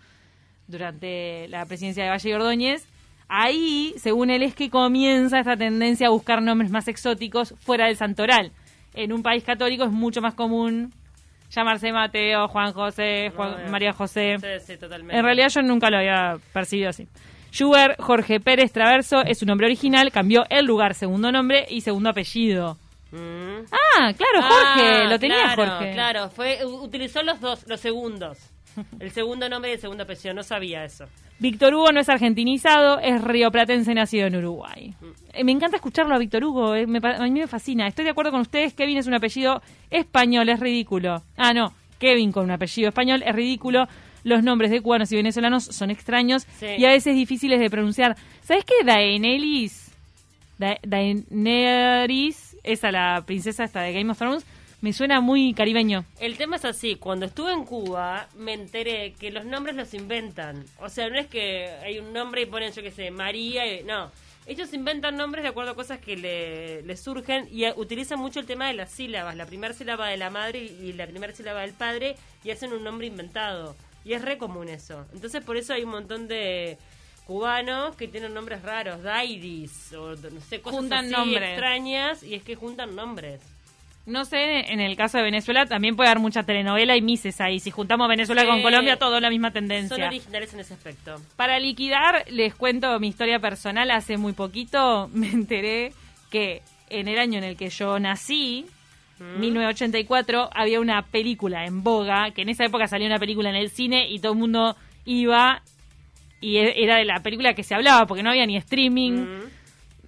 durante 0.70 1.48
la 1.48 1.66
presidencia 1.66 2.04
de 2.04 2.10
Valle 2.10 2.28
y 2.28 2.32
Ordóñez, 2.32 2.86
ahí, 3.28 3.94
según 3.98 4.30
él, 4.30 4.42
es 4.42 4.54
que 4.54 4.70
comienza 4.70 5.38
esta 5.40 5.56
tendencia 5.56 6.06
a 6.08 6.10
buscar 6.10 6.42
nombres 6.42 6.70
más 6.70 6.88
exóticos 6.88 7.54
fuera 7.60 7.86
del 7.86 7.96
santoral. 7.96 8.52
En 8.94 9.12
un 9.12 9.22
país 9.22 9.44
católico 9.44 9.84
es 9.84 9.90
mucho 9.90 10.20
más 10.20 10.34
común 10.34 10.92
llamarse 11.50 11.92
Mateo, 11.92 12.48
Juan 12.48 12.72
José, 12.72 13.30
Juan- 13.34 13.64
No, 13.64 13.70
María 13.70 13.92
José. 13.92 14.36
Sí, 14.40 14.46
sí, 14.72 14.76
totalmente. 14.78 15.16
En 15.16 15.24
realidad 15.24 15.48
yo 15.48 15.62
nunca 15.62 15.90
lo 15.90 15.98
había 15.98 16.36
percibido 16.52 16.90
así. 16.90 17.06
Schubert 17.52 18.00
Jorge 18.00 18.38
Pérez 18.38 18.72
Traverso 18.72 19.22
es 19.22 19.38
su 19.38 19.46
nombre 19.46 19.66
original, 19.66 20.12
cambió 20.12 20.44
el 20.50 20.64
lugar, 20.66 20.94
segundo 20.94 21.32
nombre 21.32 21.66
y 21.68 21.80
segundo 21.80 22.10
apellido. 22.10 22.76
Mm. 23.10 23.64
Ah, 23.72 24.12
claro, 24.16 24.42
Jorge, 24.42 24.88
Ah, 24.88 25.04
lo 25.08 25.18
tenía 25.18 25.52
claro, 25.54 25.72
Jorge. 25.72 25.92
Claro, 25.92 26.30
fue, 26.30 26.64
utilizó 26.64 27.22
los 27.24 27.40
dos, 27.40 27.66
los 27.66 27.80
segundos. 27.80 28.38
El 29.00 29.10
segundo 29.10 29.48
nombre 29.48 29.70
y 29.70 29.74
el 29.74 29.80
segundo 29.80 30.04
apellido, 30.04 30.34
no 30.34 30.42
sabía 30.42 30.84
eso. 30.84 31.06
Víctor 31.38 31.74
Hugo 31.74 31.90
no 31.92 32.00
es 32.00 32.08
argentinizado, 32.08 32.98
es 33.00 33.22
rioplatense 33.22 33.94
nacido 33.94 34.26
en 34.26 34.36
Uruguay. 34.36 34.94
Eh, 35.32 35.42
me 35.42 35.52
encanta 35.52 35.76
escucharlo 35.76 36.14
a 36.14 36.18
Víctor 36.18 36.44
Hugo, 36.44 36.74
eh, 36.74 36.86
me 36.86 36.98
a 37.02 37.22
mí 37.22 37.30
me 37.30 37.46
fascina. 37.46 37.86
Estoy 37.86 38.04
de 38.04 38.10
acuerdo 38.10 38.30
con 38.30 38.40
ustedes, 38.42 38.74
Kevin 38.74 38.98
es 38.98 39.06
un 39.06 39.14
apellido 39.14 39.62
español, 39.90 40.48
es 40.50 40.60
ridículo. 40.60 41.22
Ah, 41.38 41.54
no, 41.54 41.72
Kevin 41.98 42.30
con 42.32 42.44
un 42.44 42.50
apellido 42.50 42.88
español 42.90 43.22
es 43.26 43.34
ridículo. 43.34 43.86
Los 44.22 44.42
nombres 44.42 44.70
de 44.70 44.82
cubanos 44.82 45.10
y 45.12 45.16
venezolanos 45.16 45.64
son 45.64 45.90
extraños 45.90 46.46
Sí. 46.58 46.66
y 46.76 46.84
a 46.84 46.90
veces 46.90 47.14
difíciles 47.14 47.58
de 47.58 47.70
pronunciar. 47.70 48.16
¿Sabes 48.42 48.66
qué? 48.66 48.84
Daenerys, 48.84 49.90
Da- 50.58 50.76
Daenerys, 50.82 52.56
esa 52.62 52.90
la 52.92 53.22
princesa 53.26 53.64
esta 53.64 53.80
de 53.80 53.92
Game 53.94 54.10
of 54.10 54.18
Thrones, 54.18 54.44
me 54.80 54.92
suena 54.92 55.20
muy 55.20 55.52
caribeño. 55.54 56.04
El 56.18 56.36
tema 56.36 56.56
es 56.56 56.64
así, 56.64 56.96
cuando 56.96 57.26
estuve 57.26 57.52
en 57.52 57.64
Cuba 57.64 58.28
me 58.36 58.54
enteré 58.54 59.12
que 59.12 59.30
los 59.30 59.44
nombres 59.44 59.76
los 59.76 59.92
inventan. 59.94 60.64
O 60.80 60.88
sea, 60.88 61.08
no 61.08 61.18
es 61.18 61.26
que 61.26 61.68
hay 61.82 61.98
un 61.98 62.12
nombre 62.12 62.42
y 62.42 62.46
ponen, 62.46 62.72
yo 62.72 62.82
qué 62.82 62.90
sé, 62.90 63.10
María, 63.10 63.66
y, 63.66 63.84
no. 63.84 64.10
Ellos 64.46 64.72
inventan 64.72 65.16
nombres 65.16 65.42
de 65.44 65.50
acuerdo 65.50 65.72
a 65.72 65.74
cosas 65.74 66.00
que 66.00 66.16
le, 66.16 66.82
le 66.82 66.96
surgen 66.96 67.46
y 67.52 67.64
eh, 67.64 67.74
utilizan 67.76 68.18
mucho 68.18 68.40
el 68.40 68.46
tema 68.46 68.68
de 68.68 68.74
las 68.74 68.90
sílabas, 68.90 69.36
la 69.36 69.46
primera 69.46 69.74
sílaba 69.74 70.08
de 70.08 70.16
la 70.16 70.30
madre 70.30 70.60
y, 70.60 70.92
la 70.94 71.06
primera 71.06 71.34
sílaba 71.34 71.60
del 71.60 71.72
padre 71.72 72.16
y 72.42 72.50
hacen 72.50 72.72
un 72.72 72.82
nombre 72.82 73.06
inventado. 73.06 73.76
Y 74.04 74.14
es 74.14 74.22
re 74.22 74.38
común 74.38 74.68
eso. 74.70 75.04
Entonces 75.12 75.44
por 75.44 75.58
eso 75.58 75.74
hay 75.74 75.84
un 75.84 75.90
montón 75.90 76.26
de 76.26 76.78
cubanos 77.26 77.94
que 77.96 78.08
tienen 78.08 78.32
nombres 78.32 78.62
raros, 78.62 79.02
Daidis 79.02 79.92
o 79.92 80.16
no 80.16 80.40
sé, 80.40 80.62
cosas 80.62 80.80
Juntan 80.80 81.04
así 81.04 81.14
nombres. 81.14 81.50
extrañas 81.50 82.22
y 82.22 82.34
es 82.34 82.42
que 82.42 82.56
juntan 82.56 82.96
nombres. 82.96 83.40
No 84.06 84.24
sé, 84.24 84.72
en 84.72 84.80
el 84.80 84.96
caso 84.96 85.18
de 85.18 85.24
Venezuela 85.24 85.66
también 85.66 85.94
puede 85.94 86.08
haber 86.10 86.20
mucha 86.20 86.42
telenovela 86.42 86.96
y 86.96 87.02
mises 87.02 87.40
ahí. 87.40 87.60
Si 87.60 87.70
juntamos 87.70 88.08
Venezuela 88.08 88.44
con. 88.46 88.62
Colombia, 88.62 88.96
todo 88.96 89.16
es 89.16 89.22
la 89.22 89.30
misma 89.30 89.48
Son 89.48 89.54
tendencia. 89.54 90.06
originales 90.06 90.52
en 90.54 90.60
ese 90.60 90.74
aspecto. 90.74 91.16
Para 91.36 91.58
liquidar, 91.60 92.24
les 92.30 92.54
cuento 92.54 92.98
mi 92.98 93.08
historia 93.08 93.38
personal. 93.38 93.90
Hace 93.90 94.16
muy 94.16 94.32
poquito 94.32 95.08
me 95.12 95.28
enteré 95.30 95.92
que 96.30 96.62
en 96.88 97.08
el 97.08 97.18
año 97.18 97.38
en 97.38 97.44
el 97.44 97.56
que 97.56 97.68
yo 97.70 97.98
nací, 98.00 98.66
1984, 99.38 100.50
había 100.52 100.80
una 100.80 101.02
película 101.02 101.66
en 101.66 101.82
boga, 101.82 102.30
que 102.32 102.42
en 102.42 102.48
esa 102.48 102.64
época 102.64 102.86
salía 102.88 103.06
una 103.06 103.18
película 103.18 103.50
en 103.50 103.56
el 103.56 103.70
cine 103.70 104.08
y 104.08 104.18
todo 104.18 104.32
el 104.32 104.38
mundo 104.38 104.76
iba 105.04 105.62
y 106.40 106.56
e- 106.56 106.82
era 106.82 106.96
de 106.96 107.04
la 107.04 107.20
película 107.22 107.52
que 107.54 107.62
se 107.62 107.74
hablaba 107.74 108.06
porque 108.06 108.22
no 108.22 108.30
había 108.30 108.46
ni 108.46 108.56
streaming 108.56 109.12
Mm. 109.12 109.42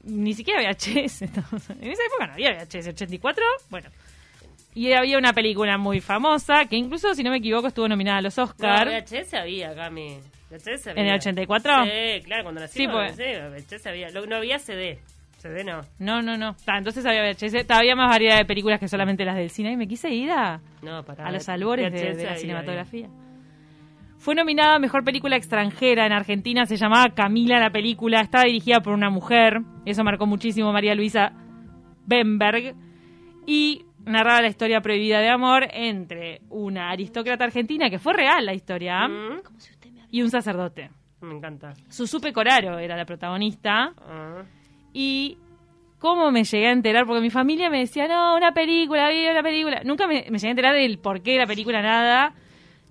Ni 0.05 0.35
siquiera 0.35 0.61
VHS. 0.63 1.23
estamos- 1.23 1.71
En 1.71 1.91
esa 1.91 2.03
época 2.05 2.27
no 2.29 2.33
había 2.35 2.53
VHS, 2.53 2.89
84, 2.89 3.45
bueno. 3.71 3.89
Y 4.75 4.93
había 4.93 5.19
una 5.19 5.33
película 5.35 5.77
muy 5.77 6.01
famosa 6.01 6.65
que 6.65 6.77
incluso, 6.77 7.15
si 7.15 7.23
no 7.23 7.31
me 7.31 7.37
equivoco, 7.39 7.67
estuvo 7.69 7.87
nominada 7.89 8.19
a 8.19 8.23
los 8.23 8.39
Oscar. 8.39 8.87
No, 8.87 8.93
VHS 8.93 9.35
había, 9.35 9.75
Cami. 9.75 10.19
VHS 10.51 10.87
había. 10.89 11.03
¿En 11.03 11.09
el 11.11 11.15
84? 11.17 11.85
Sí, 11.85 12.23
claro, 12.25 12.43
cuando 12.45 12.61
nací. 12.63 12.79
Sí, 12.79 12.89
pues. 12.89 13.17
VHS 13.17 13.87
había. 13.87 14.09
No 14.11 14.37
había 14.37 14.59
CD. 14.59 14.99
CD 15.39 15.65
no. 15.65 15.83
No, 15.99 16.23
no, 16.23 16.37
no. 16.39 16.55
Ta, 16.65 16.79
entonces 16.79 17.05
había 17.05 17.23
VHS. 17.23 17.67
Ta, 17.67 17.79
había 17.79 17.95
más 17.97 18.09
variedad 18.09 18.39
de 18.39 18.45
películas 18.47 18.81
que 18.81 18.89
solamente 18.89 19.25
las 19.27 19.37
del 19.37 19.51
cine. 19.51 19.73
Y 19.73 19.77
me 19.77 19.87
quise 19.89 20.09
ir 20.09 20.31
a, 20.31 20.61
No, 20.81 21.05
para. 21.05 21.27
a 21.27 21.33
los 21.33 21.47
albores 21.51 21.93
de, 21.93 22.05
la 22.05 22.11
había, 22.31 22.37
cinematografía. 22.37 23.09
Fue 24.23 24.37
nominada 24.37 24.77
a 24.77 24.79
Mejor 24.79 25.03
Película 25.03 25.35
Extranjera 25.35 26.07
en 26.07 26.13
Argentina. 26.13 26.65
Se 26.65 26.77
llamaba 26.77 27.13
Camila 27.13 27.59
la 27.59 27.71
película. 27.71 28.21
Estaba 28.21 28.45
dirigida 28.45 28.79
por 28.79 28.93
una 28.93 29.11
mujer. 29.11 29.63
Eso 29.85 30.05
marcó 30.05 30.27
muchísimo 30.27 30.73
María 30.73 30.95
Luisa 30.95 31.33
Bemberg. 32.07 32.77
Y 33.49 33.85
narraba 34.05 34.43
la 34.43 34.47
historia 34.47 34.81
prohibida 34.81 35.19
de 35.19 35.29
amor 35.29 35.67
entre 35.73 36.41
una 36.51 36.91
aristócrata 36.91 37.43
argentina, 37.43 37.91
que 37.91 37.99
fue 37.99 38.13
real 38.13 38.47
la 38.47 38.55
historia, 38.55 39.09
Mm, 39.09 39.41
y 40.13 40.23
un 40.23 40.31
sacerdote. 40.31 40.91
Me 41.21 41.35
encanta. 41.35 41.73
Susupe 41.89 42.33
Coraro 42.33 42.79
era 42.79 42.97
la 42.97 43.05
protagonista. 43.05 43.93
Ah. 44.07 44.45
Y 44.93 45.37
cómo 45.99 46.31
me 46.31 46.45
llegué 46.45 46.69
a 46.69 46.73
enterar, 46.73 47.07
porque 47.07 47.23
mi 47.23 47.31
familia 47.31 47.69
me 47.71 47.81
decía, 47.81 48.07
no, 48.07 48.37
una 48.37 48.53
película, 48.53 49.11
una 49.33 49.43
película. 49.43 49.83
Nunca 49.85 50.07
me, 50.07 50.27
me 50.31 50.39
llegué 50.39 50.47
a 50.47 50.51
enterar 50.51 50.75
del 50.77 51.01
por 51.01 51.23
qué 51.23 51.39
la 51.39 51.47
película, 51.47 51.83
nada. 51.83 52.37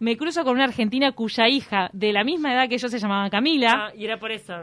Me 0.02 0.18
cruzo 0.18 0.44
con 0.44 0.54
una 0.56 0.66
argentina 0.66 1.12
cuya 1.14 1.48
hija, 1.48 1.90
de 1.94 2.12
la 2.12 2.24
misma 2.24 2.52
edad 2.54 2.68
que 2.68 2.78
yo, 2.78 2.90
se 2.90 3.00
llamaba 3.00 3.30
Camila, 3.30 3.88
Ah, 3.88 3.92
y 3.96 4.04
era 4.06 4.18
por 4.18 4.32
eso. 4.32 4.54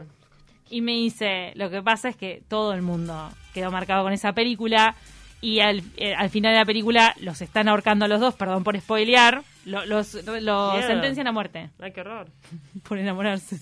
y 0.69 0.81
me 0.81 0.91
dice, 0.91 1.53
lo 1.55 1.69
que 1.69 1.81
pasa 1.81 2.09
es 2.09 2.15
que 2.15 2.43
todo 2.47 2.73
el 2.73 2.81
mundo 2.81 3.29
quedó 3.53 3.71
marcado 3.71 4.03
con 4.03 4.13
esa 4.13 4.33
película, 4.33 4.95
y 5.41 5.61
al, 5.61 5.81
eh, 5.95 6.13
al 6.13 6.29
final 6.29 6.51
de 6.51 6.59
la 6.59 6.65
película 6.65 7.15
los 7.21 7.41
están 7.41 7.69
ahorcando 7.69 8.03
a 8.03 8.07
los 8.09 8.19
dos, 8.19 8.35
perdón 8.35 8.65
por 8.65 8.77
spoilear, 8.79 9.41
lo- 9.63 9.85
los, 9.85 10.13
los 10.25 10.85
sentencian 10.85 11.27
a 11.27 11.31
muerte 11.31 11.69
Ay, 11.79 11.93
qué 11.93 12.01
horror. 12.01 12.27
por 12.87 12.97
enamorarse. 12.97 13.59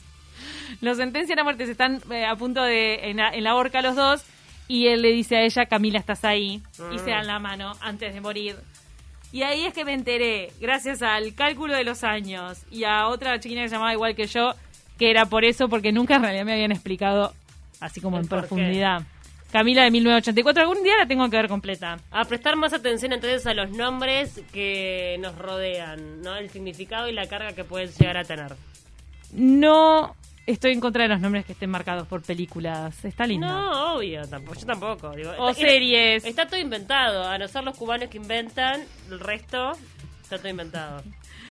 Los 0.82 0.98
sentencian 0.98 1.38
a 1.40 1.44
muerte, 1.44 1.66
se 1.68 1.72
están 1.74 2.02
eh, 2.12 2.26
a 2.26 2.36
punto 2.36 2.64
de 2.64 3.12
en 3.12 3.18
la, 3.18 3.30
en 3.30 3.44
la 3.44 3.54
horca 3.56 3.82
los 3.84 3.96
dos 3.96 4.26
y 4.68 4.88
él 4.88 5.04
le 5.04 5.12
dice 5.12 5.38
a 5.38 5.42
ella, 5.44 5.68
Camila, 5.68 6.00
estás 6.00 6.26
ahí, 6.26 6.62
y 6.94 6.98
se 7.00 7.12
dan 7.12 7.28
la 7.28 7.38
mano 7.40 7.74
antes 7.82 8.14
de 8.14 8.20
morir. 8.22 8.56
Y 9.32 9.44
ahí 9.44 9.66
es 9.66 9.74
que 9.74 9.84
me 9.84 9.94
enteré, 9.94 10.52
gracias 10.60 11.02
al 11.02 11.36
cálculo 11.36 11.74
de 11.74 11.84
los 11.84 12.04
años 12.04 12.60
y 12.72 12.86
a 12.86 13.08
otra 13.08 13.40
chiquina 13.40 13.64
que 13.64 13.70
se 13.70 13.76
llamaba 13.76 13.94
igual 13.94 14.16
que 14.16 14.26
yo, 14.28 14.54
que 14.98 15.12
era 15.12 15.26
por 15.26 15.44
eso, 15.44 15.68
porque 15.68 15.92
nunca 15.92 16.16
en 16.16 16.24
realidad 16.24 16.46
me 16.46 16.54
habían 16.54 16.72
explicado 16.72 17.34
así 17.80 18.00
como 18.00 18.18
en 18.18 18.24
qué. 18.24 18.30
profundidad. 18.30 19.04
Camila 19.52 19.84
de 19.84 19.92
1984, 19.92 20.62
algún 20.62 20.84
día 20.84 20.98
la 20.98 21.08
tengo 21.08 21.30
que 21.30 21.38
ver 21.38 21.48
completa. 21.48 21.98
A 22.12 22.26
prestar 22.26 22.58
más 22.58 22.74
atención 22.74 23.14
entonces 23.14 23.46
a 23.48 23.54
los 23.54 23.70
nombres 23.72 24.42
que 24.52 25.18
nos 25.22 25.38
rodean, 25.38 26.22
¿no? 26.22 26.36
El 26.36 26.50
significado 26.50 27.08
y 27.08 27.14
la 27.14 27.28
carga 27.28 27.54
que 27.54 27.64
pueden 27.64 27.90
llegar 27.90 28.18
a 28.18 28.24
tener. 28.26 28.56
No 29.32 30.16
estoy 30.48 30.72
en 30.74 30.80
contra 30.80 31.04
de 31.04 31.10
los 31.10 31.20
nombres 31.22 31.46
que 31.46 31.52
estén 31.54 31.70
marcados 31.70 32.08
por 32.08 32.24
películas, 32.24 33.06
está 33.06 33.28
lindo. 33.28 33.48
No, 33.48 33.96
obvio, 33.96 34.28
tampoco, 34.28 34.60
yo 34.60 34.66
tampoco. 34.66 35.12
Digo, 35.12 35.32
O 35.38 35.50
está- 35.50 35.62
series. 35.68 36.26
Está 36.26 36.48
todo 36.48 36.60
inventado, 36.60 37.24
a 37.28 37.38
no 37.38 37.48
ser 37.48 37.64
los 37.64 37.78
cubanos 37.78 38.10
que 38.10 38.18
inventan, 38.18 38.84
el 39.10 39.20
resto 39.20 39.74
está 40.24 40.38
todo 40.38 40.50
inventado. 40.50 41.04